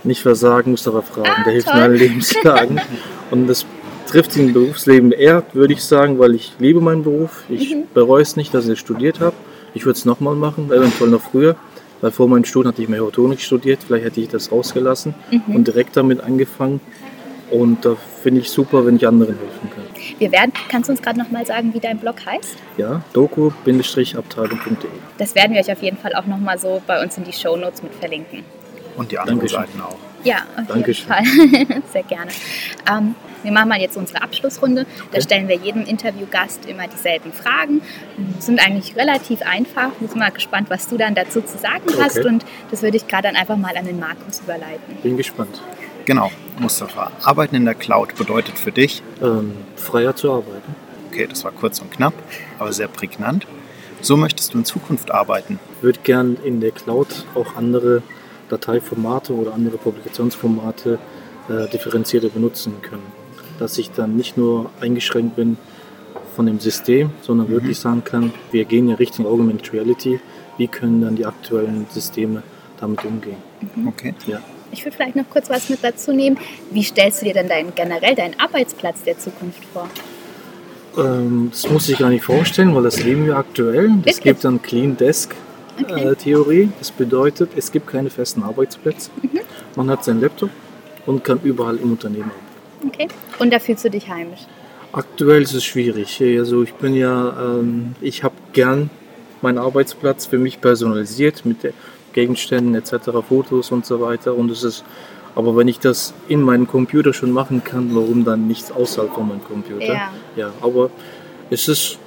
Nicht 0.02 0.22
versagen, 0.22 0.72
Mustafa 0.72 1.02
fragen. 1.02 1.30
Ah, 1.36 1.44
der 1.44 1.52
hilft 1.52 1.68
in 1.68 1.74
allen 1.74 1.94
Lebenslagen. 1.96 2.80
Und 3.30 3.46
das 3.46 3.66
trifft 4.08 4.36
im 4.36 4.52
Berufsleben 4.52 5.12
eher, 5.12 5.42
würde 5.52 5.72
ich 5.74 5.82
sagen, 5.84 6.18
weil 6.18 6.34
ich 6.34 6.52
liebe 6.58 6.80
meinen 6.80 7.02
Beruf. 7.02 7.44
Ich 7.48 7.74
Mhm. 7.74 7.84
bereue 7.94 8.22
es 8.22 8.36
nicht, 8.36 8.52
dass 8.54 8.64
ich 8.66 8.72
es 8.72 8.78
studiert 8.78 9.20
habe. 9.20 9.34
Ich 9.74 9.84
würde 9.84 9.98
es 9.98 10.04
nochmal 10.04 10.34
machen, 10.34 10.70
eventuell 10.72 11.10
noch 11.10 11.20
früher. 11.22 11.56
Weil 12.00 12.10
vor 12.12 12.28
meinem 12.28 12.44
Studium 12.44 12.72
hatte 12.72 12.82
ich 12.82 12.88
Mechatronik 12.88 13.40
studiert. 13.40 13.80
Vielleicht 13.86 14.04
hätte 14.04 14.20
ich 14.20 14.28
das 14.28 14.52
rausgelassen 14.52 15.14
Mhm. 15.30 15.54
und 15.56 15.66
direkt 15.66 15.96
damit 15.96 16.20
angefangen. 16.20 16.80
Und 17.50 17.84
da 17.84 17.96
finde 18.22 18.40
ich 18.40 18.50
super, 18.50 18.84
wenn 18.86 18.96
ich 18.96 19.06
anderen 19.08 19.36
helfen 19.38 19.70
kann. 19.74 19.84
Wir 20.18 20.30
werden, 20.30 20.52
kannst 20.68 20.88
du 20.88 20.92
uns 20.92 21.00
gerade 21.02 21.18
nochmal 21.18 21.44
sagen, 21.46 21.72
wie 21.74 21.80
dein 21.80 21.98
Blog 21.98 22.16
heißt? 22.26 22.56
Ja, 22.76 23.02
doku-abteilung.de. 23.14 24.90
Das 25.18 25.34
werden 25.34 25.54
wir 25.54 25.60
euch 25.60 25.72
auf 25.72 25.82
jeden 25.82 25.96
Fall 25.96 26.14
auch 26.14 26.26
nochmal 26.26 26.58
so 26.58 26.80
bei 26.86 27.02
uns 27.02 27.16
in 27.16 27.24
die 27.24 27.32
Shownotes 27.32 27.82
mit 27.82 27.94
verlinken. 27.94 28.44
Und 28.96 29.10
die 29.12 29.18
anderen 29.18 29.38
Dankeschön. 29.40 29.60
Seiten 29.60 29.80
auch. 29.80 29.96
Ja, 30.24 30.36
auf 30.56 30.66
Dankeschön. 30.66 31.06
jeden 31.24 31.66
Fall. 31.66 31.82
Sehr 31.92 32.02
gerne. 32.02 32.30
Ähm, 32.90 33.14
wir 33.42 33.52
machen 33.52 33.68
mal 33.68 33.80
jetzt 33.80 33.96
unsere 33.96 34.22
Abschlussrunde. 34.22 34.84
Da 34.84 35.18
Okay. 35.18 35.22
stellen 35.22 35.48
wir 35.48 35.56
jedem 35.56 35.84
Interviewgast 35.84 36.66
immer 36.66 36.86
dieselben 36.88 37.32
Fragen. 37.32 37.80
Sind 38.38 38.60
eigentlich 38.64 38.96
relativ 38.96 39.42
einfach. 39.42 39.90
Ich 40.00 40.08
bin 40.08 40.18
mal 40.18 40.30
gespannt, 40.30 40.70
was 40.70 40.88
du 40.88 40.96
dann 40.96 41.14
dazu 41.14 41.40
zu 41.42 41.58
sagen 41.58 41.84
hast. 42.00 42.18
Okay. 42.18 42.28
Und 42.28 42.44
das 42.70 42.82
würde 42.82 42.96
ich 42.96 43.06
gerade 43.06 43.24
dann 43.28 43.36
einfach 43.36 43.56
mal 43.56 43.76
an 43.76 43.84
den 43.86 43.98
Markus 43.98 44.40
überleiten. 44.40 44.96
Bin 45.02 45.16
gespannt. 45.16 45.60
Genau, 46.04 46.30
Mustafa. 46.58 47.10
Arbeiten 47.22 47.54
in 47.54 47.64
der 47.66 47.74
Cloud 47.74 48.14
bedeutet 48.16 48.58
für 48.58 48.72
dich, 48.72 49.02
Ähm, 49.22 49.52
freier 49.76 50.16
zu 50.16 50.32
arbeiten. 50.32 50.74
okay, 51.10 51.26
das 51.26 51.44
war 51.44 51.52
kurz 51.52 51.80
und 51.80 51.90
knapp, 51.92 52.14
aber 52.58 52.72
sehr 52.72 52.88
prägnant. 52.88 53.46
So 54.00 54.16
möchtest 54.16 54.54
du 54.54 54.58
in 54.58 54.64
Zukunft 54.64 55.10
arbeiten. 55.10 55.58
Ich 55.76 55.82
würde 55.82 55.98
gern 56.04 56.36
in 56.44 56.60
der 56.60 56.70
Cloud 56.70 57.26
auch 57.34 57.56
andere 57.56 58.02
Dateiformate 58.48 59.34
oder 59.34 59.52
andere 59.52 59.76
Publikationsformate 59.76 60.98
äh, 61.50 61.68
differenzierter 61.70 62.28
benutzen 62.28 62.80
können. 62.80 63.02
Dass 63.58 63.78
ich 63.78 63.90
dann 63.90 64.16
nicht 64.16 64.36
nur 64.36 64.70
eingeschränkt 64.80 65.36
bin 65.36 65.56
von 66.36 66.46
dem 66.46 66.60
System, 66.60 67.10
sondern 67.22 67.48
wirklich 67.48 67.78
sagen 67.78 68.04
kann, 68.04 68.32
wir 68.52 68.64
gehen 68.64 68.88
ja 68.88 68.94
Richtung 68.94 69.26
Augmented 69.26 69.72
Reality. 69.72 70.20
Wie 70.56 70.68
können 70.68 71.02
dann 71.02 71.16
die 71.16 71.26
aktuellen 71.26 71.86
Systeme 71.90 72.42
damit 72.80 73.04
umgehen? 73.04 73.36
Okay. 73.86 74.14
Ja. 74.26 74.40
Ich 74.70 74.84
würde 74.84 74.96
vielleicht 74.96 75.16
noch 75.16 75.28
kurz 75.30 75.48
was 75.50 75.68
mit 75.68 75.82
dazu 75.82 76.12
nehmen. 76.12 76.36
Wie 76.70 76.82
stellst 76.82 77.20
du 77.20 77.26
dir 77.26 77.34
denn 77.34 77.48
dein, 77.48 77.74
generell 77.74 78.14
deinen 78.14 78.38
Arbeitsplatz 78.38 79.02
der 79.02 79.18
Zukunft 79.18 79.64
vor? 79.72 79.88
Ähm, 80.96 81.48
das 81.50 81.68
muss 81.70 81.88
ich 81.88 81.98
gar 81.98 82.10
nicht 82.10 82.24
vorstellen, 82.24 82.74
weil 82.74 82.82
das 82.82 83.02
leben 83.02 83.26
wir 83.26 83.36
aktuell. 83.36 83.90
Es 84.04 84.20
gibt 84.20 84.44
dann 84.44 84.60
Clean 84.62 84.96
Desk 84.96 85.34
Okay. 85.80 86.08
äh, 86.08 86.14
Theorie. 86.16 86.70
Das 86.78 86.90
bedeutet, 86.90 87.50
es 87.56 87.70
gibt 87.70 87.86
keine 87.86 88.10
festen 88.10 88.42
Arbeitsplätze. 88.42 89.10
Mhm. 89.22 89.40
Man 89.76 89.90
hat 89.90 90.04
seinen 90.04 90.20
Laptop 90.20 90.50
und 91.06 91.22
kann 91.22 91.40
überall 91.44 91.76
im 91.76 91.92
Unternehmen 91.92 92.30
Okay. 92.86 93.08
Und 93.38 93.52
da 93.52 93.58
fühlst 93.58 93.84
du 93.84 93.90
dich 93.90 94.08
heimisch? 94.08 94.40
Aktuell 94.92 95.42
ist 95.42 95.54
es 95.54 95.64
schwierig. 95.64 96.20
Also 96.20 96.62
ich 96.62 96.74
bin 96.74 96.94
ja, 96.94 97.36
ähm, 97.38 97.94
ich 98.00 98.24
habe 98.24 98.34
gern 98.52 98.90
meinen 99.42 99.58
Arbeitsplatz 99.58 100.26
für 100.26 100.38
mich 100.38 100.60
personalisiert 100.60 101.44
mit 101.44 101.72
Gegenständen 102.12 102.74
etc., 102.74 103.10
Fotos 103.28 103.70
und 103.70 103.84
so 103.84 104.00
weiter. 104.00 104.34
Und 104.34 104.50
es 104.50 104.64
ist, 104.64 104.84
aber 105.34 105.56
wenn 105.56 105.68
ich 105.68 105.78
das 105.78 106.14
in 106.28 106.42
meinem 106.42 106.66
Computer 106.66 107.12
schon 107.12 107.30
machen 107.30 107.62
kann, 107.62 107.94
warum 107.94 108.24
dann 108.24 108.48
nichts 108.48 108.72
außerhalb 108.72 109.12
von 109.12 109.28
meinem 109.28 109.44
Computer? 109.44 109.84
Ja. 109.84 110.12
ja 110.36 110.50
aber 110.60 110.90
es 111.50 111.68
ist 111.68 111.98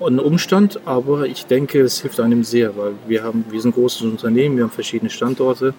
ein 0.00 0.18
Umstand, 0.18 0.80
aber 0.84 1.26
ich 1.26 1.46
denke, 1.46 1.80
es 1.80 2.02
hilft 2.02 2.20
einem 2.20 2.44
sehr, 2.44 2.76
weil 2.76 2.92
wir 3.06 3.22
haben, 3.22 3.46
wir 3.48 3.60
sind 3.60 3.70
ein 3.70 3.80
großes 3.80 4.02
Unternehmen, 4.02 4.56
wir 4.56 4.64
haben 4.64 4.70
verschiedene 4.70 5.10
Standorte 5.10 5.74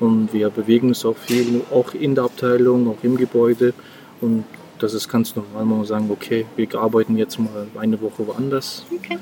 und 0.00 0.32
wir 0.32 0.50
bewegen 0.50 0.88
uns 0.88 1.04
auch 1.04 1.16
viel, 1.16 1.62
auch 1.70 1.94
in 1.94 2.14
der 2.14 2.24
Abteilung, 2.24 2.88
auch 2.88 3.02
im 3.02 3.16
Gebäude 3.16 3.74
und 4.20 4.44
das 4.78 4.94
ist 4.94 5.08
ganz 5.08 5.34
normal, 5.34 5.64
man 5.64 5.78
muss 5.78 5.88
sagen, 5.88 6.08
okay, 6.10 6.46
wir 6.56 6.72
arbeiten 6.76 7.16
jetzt 7.16 7.38
mal 7.38 7.66
eine 7.78 8.00
Woche 8.00 8.26
woanders. 8.26 8.84
Okay. 8.94 9.18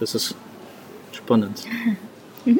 Das 0.00 0.14
ist 0.14 0.34
spannend. 1.12 1.64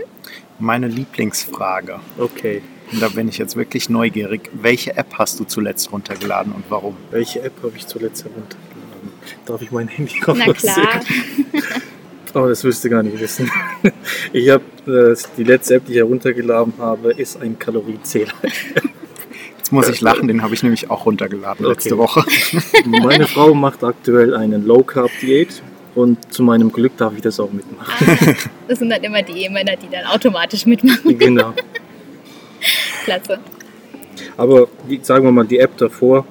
Meine 0.58 0.86
Lieblingsfrage. 0.86 2.00
Okay. 2.18 2.62
Und 2.92 3.02
da 3.02 3.08
bin 3.08 3.28
ich 3.28 3.38
jetzt 3.38 3.56
wirklich 3.56 3.88
neugierig. 3.88 4.50
Welche 4.52 4.96
App 4.96 5.14
hast 5.18 5.40
du 5.40 5.44
zuletzt 5.44 5.90
runtergeladen 5.90 6.52
und 6.52 6.64
warum? 6.68 6.96
Welche 7.10 7.42
App 7.42 7.54
habe 7.62 7.72
ich 7.76 7.86
zuletzt 7.86 8.24
heruntergeladen? 8.24 8.64
Darf 9.46 9.62
ich 9.62 9.70
mein 9.70 9.88
Handy 9.88 10.20
Na 10.26 10.52
klar. 10.52 11.00
Oh, 12.34 12.46
das 12.48 12.64
wirst 12.64 12.84
du 12.84 12.90
gar 12.90 13.02
nicht 13.02 13.18
wissen. 13.20 13.50
Ich 14.32 14.50
habe 14.50 14.64
äh, 14.86 15.16
die 15.36 15.44
letzte 15.44 15.76
App, 15.76 15.86
die 15.86 15.92
ich 15.92 15.98
heruntergeladen 15.98 16.74
habe, 16.78 17.12
ist 17.12 17.40
ein 17.40 17.58
Kalorienzähler. 17.58 18.32
Jetzt 19.58 19.72
muss 19.72 19.88
ich 19.88 20.00
lachen, 20.00 20.28
den 20.28 20.42
habe 20.42 20.52
ich 20.54 20.62
nämlich 20.62 20.90
auch 20.90 21.06
runtergeladen 21.06 21.64
letzte 21.66 21.94
Okay. 21.94 22.02
Woche. 22.02 22.24
Meine 22.86 23.26
Frau 23.26 23.54
macht 23.54 23.82
aktuell 23.84 24.34
eine 24.34 24.58
Low 24.58 24.82
Carb 24.82 25.10
Diät 25.22 25.62
und 25.94 26.32
zu 26.32 26.42
meinem 26.42 26.70
Glück 26.72 26.96
darf 26.96 27.14
ich 27.14 27.22
das 27.22 27.38
auch 27.40 27.50
mitmachen. 27.52 27.94
Ah, 28.06 28.34
das 28.68 28.78
sind 28.80 28.90
dann 28.90 29.02
immer 29.02 29.22
die 29.22 29.44
Ehemänner, 29.44 29.76
die 29.76 29.88
dann 29.88 30.04
automatisch 30.06 30.66
mitmachen. 30.66 31.16
genau. 31.18 31.54
Klasse. 33.04 33.38
Aber 34.36 34.68
die, 34.88 35.00
sagen 35.02 35.24
wir 35.24 35.32
mal, 35.32 35.46
die 35.46 35.58
App 35.58 35.76
davor, 35.76 36.26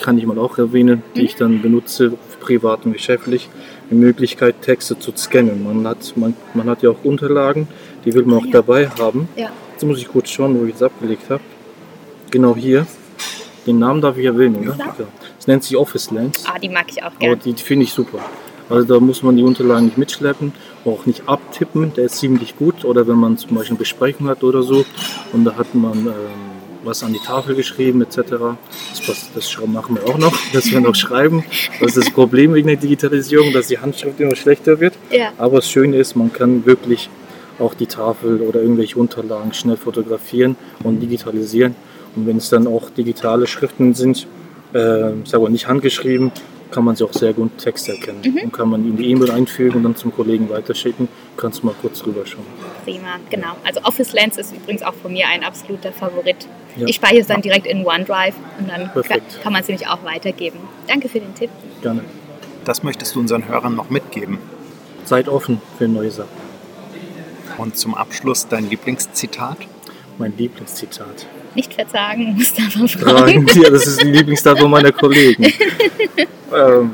kann 0.00 0.16
ich 0.18 0.24
mal 0.26 0.38
auch 0.38 0.58
erwähnen, 0.58 1.02
die 1.16 1.22
ich 1.22 1.34
dann 1.34 1.60
benutze, 1.60 2.12
privat 2.40 2.86
und 2.86 2.92
geschäftlich, 2.92 3.48
die 3.92 3.98
Möglichkeit, 3.98 4.60
Texte 4.62 4.98
zu 4.98 5.12
scannen. 5.16 5.62
Man 5.62 5.86
hat, 5.86 6.16
man, 6.16 6.34
man 6.54 6.68
hat 6.68 6.82
ja 6.82 6.90
auch 6.90 7.04
Unterlagen, 7.04 7.68
die 8.04 8.12
will 8.14 8.24
man 8.24 8.38
auch 8.38 8.46
ja. 8.46 8.52
dabei 8.52 8.88
haben. 8.88 9.28
Ja. 9.36 9.50
Jetzt 9.72 9.84
muss 9.84 9.98
ich 9.98 10.08
kurz 10.08 10.30
schauen, 10.30 10.58
wo 10.58 10.64
ich 10.64 10.74
es 10.74 10.82
abgelegt 10.82 11.30
habe. 11.30 11.42
Genau 12.30 12.56
hier. 12.56 12.86
Den 13.66 13.78
Namen 13.78 14.00
darf 14.00 14.16
ich 14.16 14.24
erwähnen, 14.24 14.56
oder? 14.56 14.76
Ja. 14.76 14.94
Es 15.38 15.46
nennt 15.46 15.62
sich 15.64 15.76
Office 15.76 16.10
Lens. 16.10 16.44
Ah, 16.46 16.58
die 16.58 16.68
mag 16.68 16.86
ich 16.88 17.02
auch 17.02 17.06
Aber 17.06 17.18
gern. 17.18 17.40
die, 17.44 17.52
die 17.52 17.62
finde 17.62 17.84
ich 17.84 17.92
super. 17.92 18.18
Also 18.68 18.94
da 18.94 19.00
muss 19.00 19.22
man 19.22 19.36
die 19.36 19.42
Unterlagen 19.42 19.84
nicht 19.86 19.98
mitschleppen, 19.98 20.52
auch 20.84 21.04
nicht 21.04 21.28
abtippen, 21.28 21.92
der 21.94 22.04
ist 22.06 22.16
ziemlich 22.16 22.56
gut. 22.56 22.84
Oder 22.84 23.06
wenn 23.06 23.16
man 23.16 23.36
zum 23.36 23.56
Beispiel 23.56 23.72
eine 23.72 23.78
Besprechung 23.78 24.28
hat 24.28 24.42
oder 24.42 24.62
so 24.62 24.84
und 25.32 25.44
da 25.44 25.56
hat 25.56 25.74
man 25.74 26.06
ähm, 26.06 26.12
was 26.84 27.02
an 27.02 27.12
die 27.12 27.20
Tafel 27.20 27.54
geschrieben 27.54 28.02
etc. 28.02 28.16
Das, 29.06 29.30
das 29.34 29.56
machen 29.66 29.96
wir 29.96 30.12
auch 30.12 30.18
noch, 30.18 30.34
dass 30.52 30.70
wir 30.70 30.80
noch 30.80 30.94
schreiben. 30.94 31.44
Das 31.80 31.96
ist 31.96 32.06
das 32.06 32.10
Problem 32.12 32.54
wegen 32.54 32.68
der 32.68 32.76
Digitalisierung, 32.76 33.52
dass 33.52 33.68
die 33.68 33.78
Handschrift 33.78 34.20
immer 34.20 34.36
schlechter 34.36 34.80
wird. 34.80 34.94
Ja. 35.10 35.32
Aber 35.38 35.56
das 35.56 35.70
Schöne 35.70 35.96
ist, 35.96 36.16
man 36.16 36.32
kann 36.32 36.66
wirklich 36.66 37.08
auch 37.58 37.74
die 37.74 37.86
Tafel 37.86 38.40
oder 38.40 38.60
irgendwelche 38.60 38.98
Unterlagen 38.98 39.52
schnell 39.54 39.76
fotografieren 39.76 40.56
und 40.82 41.00
digitalisieren. 41.00 41.74
Und 42.16 42.26
wenn 42.26 42.36
es 42.36 42.50
dann 42.50 42.66
auch 42.66 42.90
digitale 42.90 43.46
Schriften 43.46 43.94
sind, 43.94 44.26
äh, 44.72 45.12
sag 45.24 45.40
mal 45.40 45.50
nicht 45.50 45.68
handgeschrieben, 45.68 46.32
kann 46.70 46.84
man 46.84 46.96
sie 46.96 47.04
auch 47.04 47.12
sehr 47.12 47.32
gut 47.34 47.58
Text 47.58 47.88
erkennen. 47.88 48.20
Und 48.42 48.52
kann 48.52 48.68
man 48.68 48.84
in 48.84 48.96
die 48.96 49.10
E-Mail 49.10 49.30
einfügen 49.30 49.76
und 49.76 49.82
dann 49.84 49.96
zum 49.96 50.12
Kollegen 50.12 50.48
weiterschicken. 50.48 51.08
Kannst 51.36 51.62
du 51.62 51.66
mal 51.66 51.74
kurz 51.80 52.00
drüber 52.00 52.26
schauen. 52.26 52.46
Prima, 52.84 53.20
genau. 53.30 53.56
Also 53.64 53.82
Office 53.82 54.12
Lens 54.12 54.38
ist 54.38 54.54
übrigens 54.54 54.82
auch 54.82 54.94
von 54.94 55.12
mir 55.12 55.26
ein 55.28 55.44
absoluter 55.44 55.92
Favorit. 55.92 56.48
Ja. 56.76 56.86
Ich 56.86 56.96
speichere 56.96 57.20
es 57.20 57.26
dann 57.26 57.42
direkt 57.42 57.66
in 57.66 57.84
OneDrive 57.84 58.34
und 58.58 58.68
dann 58.68 58.84
kann, 58.84 58.92
Perfekt. 58.92 59.40
kann 59.42 59.52
man 59.52 59.62
es 59.62 59.68
nämlich 59.68 59.86
auch 59.88 60.02
weitergeben. 60.04 60.58
Danke 60.86 61.08
für 61.08 61.20
den 61.20 61.34
Tipp. 61.34 61.50
Gerne. 61.82 62.02
Das 62.64 62.82
möchtest 62.82 63.14
du 63.14 63.20
unseren 63.20 63.46
Hörern 63.48 63.74
noch 63.74 63.90
mitgeben. 63.90 64.38
Seid 65.04 65.28
offen 65.28 65.60
für 65.78 65.88
neue 65.88 66.10
Sachen. 66.10 66.30
Und 67.58 67.76
zum 67.76 67.94
Abschluss 67.94 68.48
dein 68.48 68.68
Lieblingszitat? 68.70 69.58
Mein 70.18 70.36
Lieblingszitat. 70.36 71.26
Nicht 71.54 71.74
verzagen, 71.74 72.34
Mustafa 72.38 72.86
Fragen. 72.88 73.46
fragen. 73.48 73.62
Ja, 73.62 73.70
das 73.70 73.86
ist 73.86 74.00
ein 74.00 74.12
Lieblingszitat 74.12 74.58
von 74.58 74.70
meiner 74.70 74.92
Kollegen. 74.92 75.44
ähm, 76.54 76.90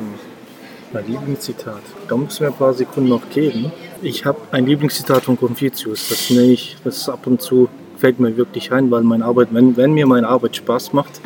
mein 0.93 1.07
Lieblingszitat. 1.07 1.83
Da 2.09 2.17
müssen 2.17 2.41
wir 2.41 2.49
ein 2.49 2.55
paar 2.55 2.75
Sekunden 2.75 3.11
noch 3.11 3.29
geben. 3.31 3.71
Ich 4.03 4.25
habe 4.25 4.41
ein 4.51 4.67
Lieblingszitat 4.67 5.25
von 5.25 5.37
Confucius. 5.39 6.09
Das 6.09 6.31
nenne 6.31 6.53
ich, 6.53 6.77
das 6.83 6.97
ist 6.99 7.09
ab 7.09 7.27
und 7.27 7.41
zu 7.43 7.69
fällt 7.99 8.21
mir 8.21 8.37
wirklich 8.37 8.73
ein, 8.73 8.91
weil 8.91 9.03
meine 9.03 9.25
Arbeit, 9.25 9.49
wenn, 9.53 9.77
wenn 9.77 9.93
mir 9.93 10.07
meine 10.07 10.29
Arbeit 10.29 10.57
Spaß 10.57 10.93
macht, 10.93 11.21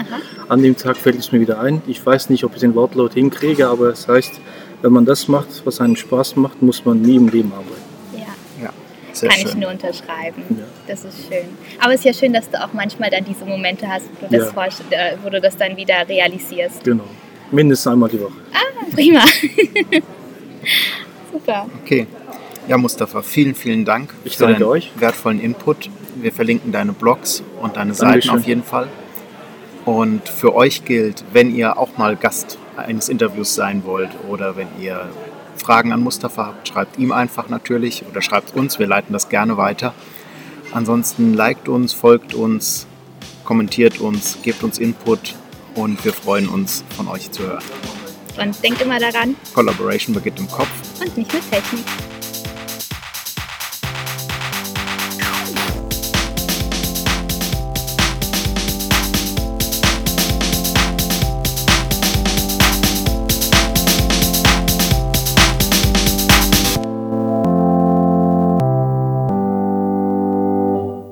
an 0.48 0.62
dem 0.62 0.76
Tag 0.76 0.96
fällt 0.96 1.18
es 1.18 1.32
mir 1.32 1.40
wieder 1.40 1.61
ein. 1.61 1.82
Ich 1.87 2.04
weiß 2.04 2.30
nicht, 2.30 2.44
ob 2.44 2.54
ich 2.54 2.61
den 2.61 2.74
Wortlaut 2.74 3.14
hinkriege, 3.14 3.68
aber 3.68 3.88
es 3.90 4.08
heißt, 4.08 4.32
wenn 4.82 4.92
man 4.92 5.04
das 5.04 5.28
macht, 5.28 5.48
was 5.64 5.80
einem 5.80 5.96
Spaß 5.96 6.37
macht, 6.37 6.62
muss 6.62 6.85
man 6.85 7.00
nie 7.02 7.16
im 7.16 7.28
Leben 7.28 7.52
arbeiten. 7.52 8.16
Ja, 8.16 8.64
Ja, 8.64 8.70
sehr 9.12 9.28
kann 9.28 9.38
ich 9.40 9.50
schön. 9.50 9.61
nur 9.61 9.70
unterschreiben. 9.70 10.42
Ja. 10.50 10.56
Das 10.88 11.04
ist 11.04 11.26
schön. 11.28 11.44
Aber 11.80 11.92
es 11.94 12.00
ist 12.00 12.04
ja 12.06 12.12
schön, 12.14 12.32
dass 12.32 12.50
du 12.50 12.62
auch 12.62 12.72
manchmal 12.72 13.11
dann 13.11 13.24
diese 13.24 13.44
Momente 13.44 13.87
hast, 13.87 14.06
wo 14.20 14.26
du, 14.26 14.37
das, 14.37 14.46
Ja. 14.48 14.52
vorst- 14.52 14.82
äh, 14.90 15.16
wo 15.22 15.30
du 15.30 15.40
das 15.40 15.56
dann 15.56 15.76
wieder 15.76 16.08
realisierst. 16.08 16.82
Genau. 16.85 17.04
Mindestens 17.50 17.92
einmal 17.92 18.08
die 18.08 18.20
Woche. 18.20 18.32
Prima. 18.94 19.20
Super. 21.32 21.66
Okay. 21.82 22.06
Ja, 22.68 22.78
Mustafa, 22.78 23.22
vielen, 23.22 23.54
vielen 23.54 23.85
Dank 23.85 24.14
Ich 24.24 24.37
für 24.37 24.44
danke 24.44 24.61
deinen 24.61 24.68
euch. 24.70 24.92
wertvollen 24.96 25.40
Input. 25.40 25.90
Wir 26.22 26.32
verlinken 26.32 26.70
deine 26.70 26.92
Blogs 26.92 27.42
und 27.61 27.76
deine 27.76 27.94
Seiten 27.94 28.12
Dankeschön. 28.12 28.38
auf 28.38 28.46
jeden 28.46 28.62
Fall. 28.62 28.88
Und 29.85 30.28
für 30.28 30.54
euch 30.54 30.85
gilt, 30.85 31.24
wenn 31.32 31.52
ihr 31.52 31.76
auch 31.76 31.98
mal 31.98 32.14
Gast 32.14 32.58
eines 32.76 33.08
Interviews 33.08 33.56
sein 33.56 33.82
wollt 33.85 34.11
oder 34.28 34.56
wenn 34.56 34.68
ihr 34.80 35.08
Fragen 35.56 35.92
an 35.92 36.00
Mustafa 36.00 36.46
habt, 36.46 36.68
schreibt 36.68 36.96
ihm 36.98 37.11
einfach 37.11 37.48
natürlich 37.48 38.04
oder 38.08 38.22
schreibt 38.22 38.54
uns, 38.54 38.78
wir 38.78 38.87
leiten 38.87 39.12
das 39.12 39.28
gerne 39.28 39.56
weiter. 39.56 39.94
Ansonsten 40.72 41.35
liked 41.35 41.68
uns, 41.68 41.92
folgt 41.92 42.35
uns, 42.35 42.87
kommentiert 43.42 44.00
uns, 44.00 44.38
gebt 44.42 44.62
uns 44.62 44.78
Input 44.78 45.35
und 45.74 46.04
wir 46.04 46.12
freuen 46.12 46.48
uns, 46.48 46.85
von 46.96 47.08
euch 47.08 47.32
zu 47.32 47.42
hören. 47.42 47.64
Und 48.40 48.62
denkt 48.62 48.80
immer 48.80 49.00
daran 49.00 49.35
Collaboration 49.54 50.14
beginnt 50.14 50.38
im 50.38 50.48
Kopf. 50.48 50.70
und 51.00 51.16
nicht 51.16 51.35
mit 51.35 51.50
Technik. 51.50 51.85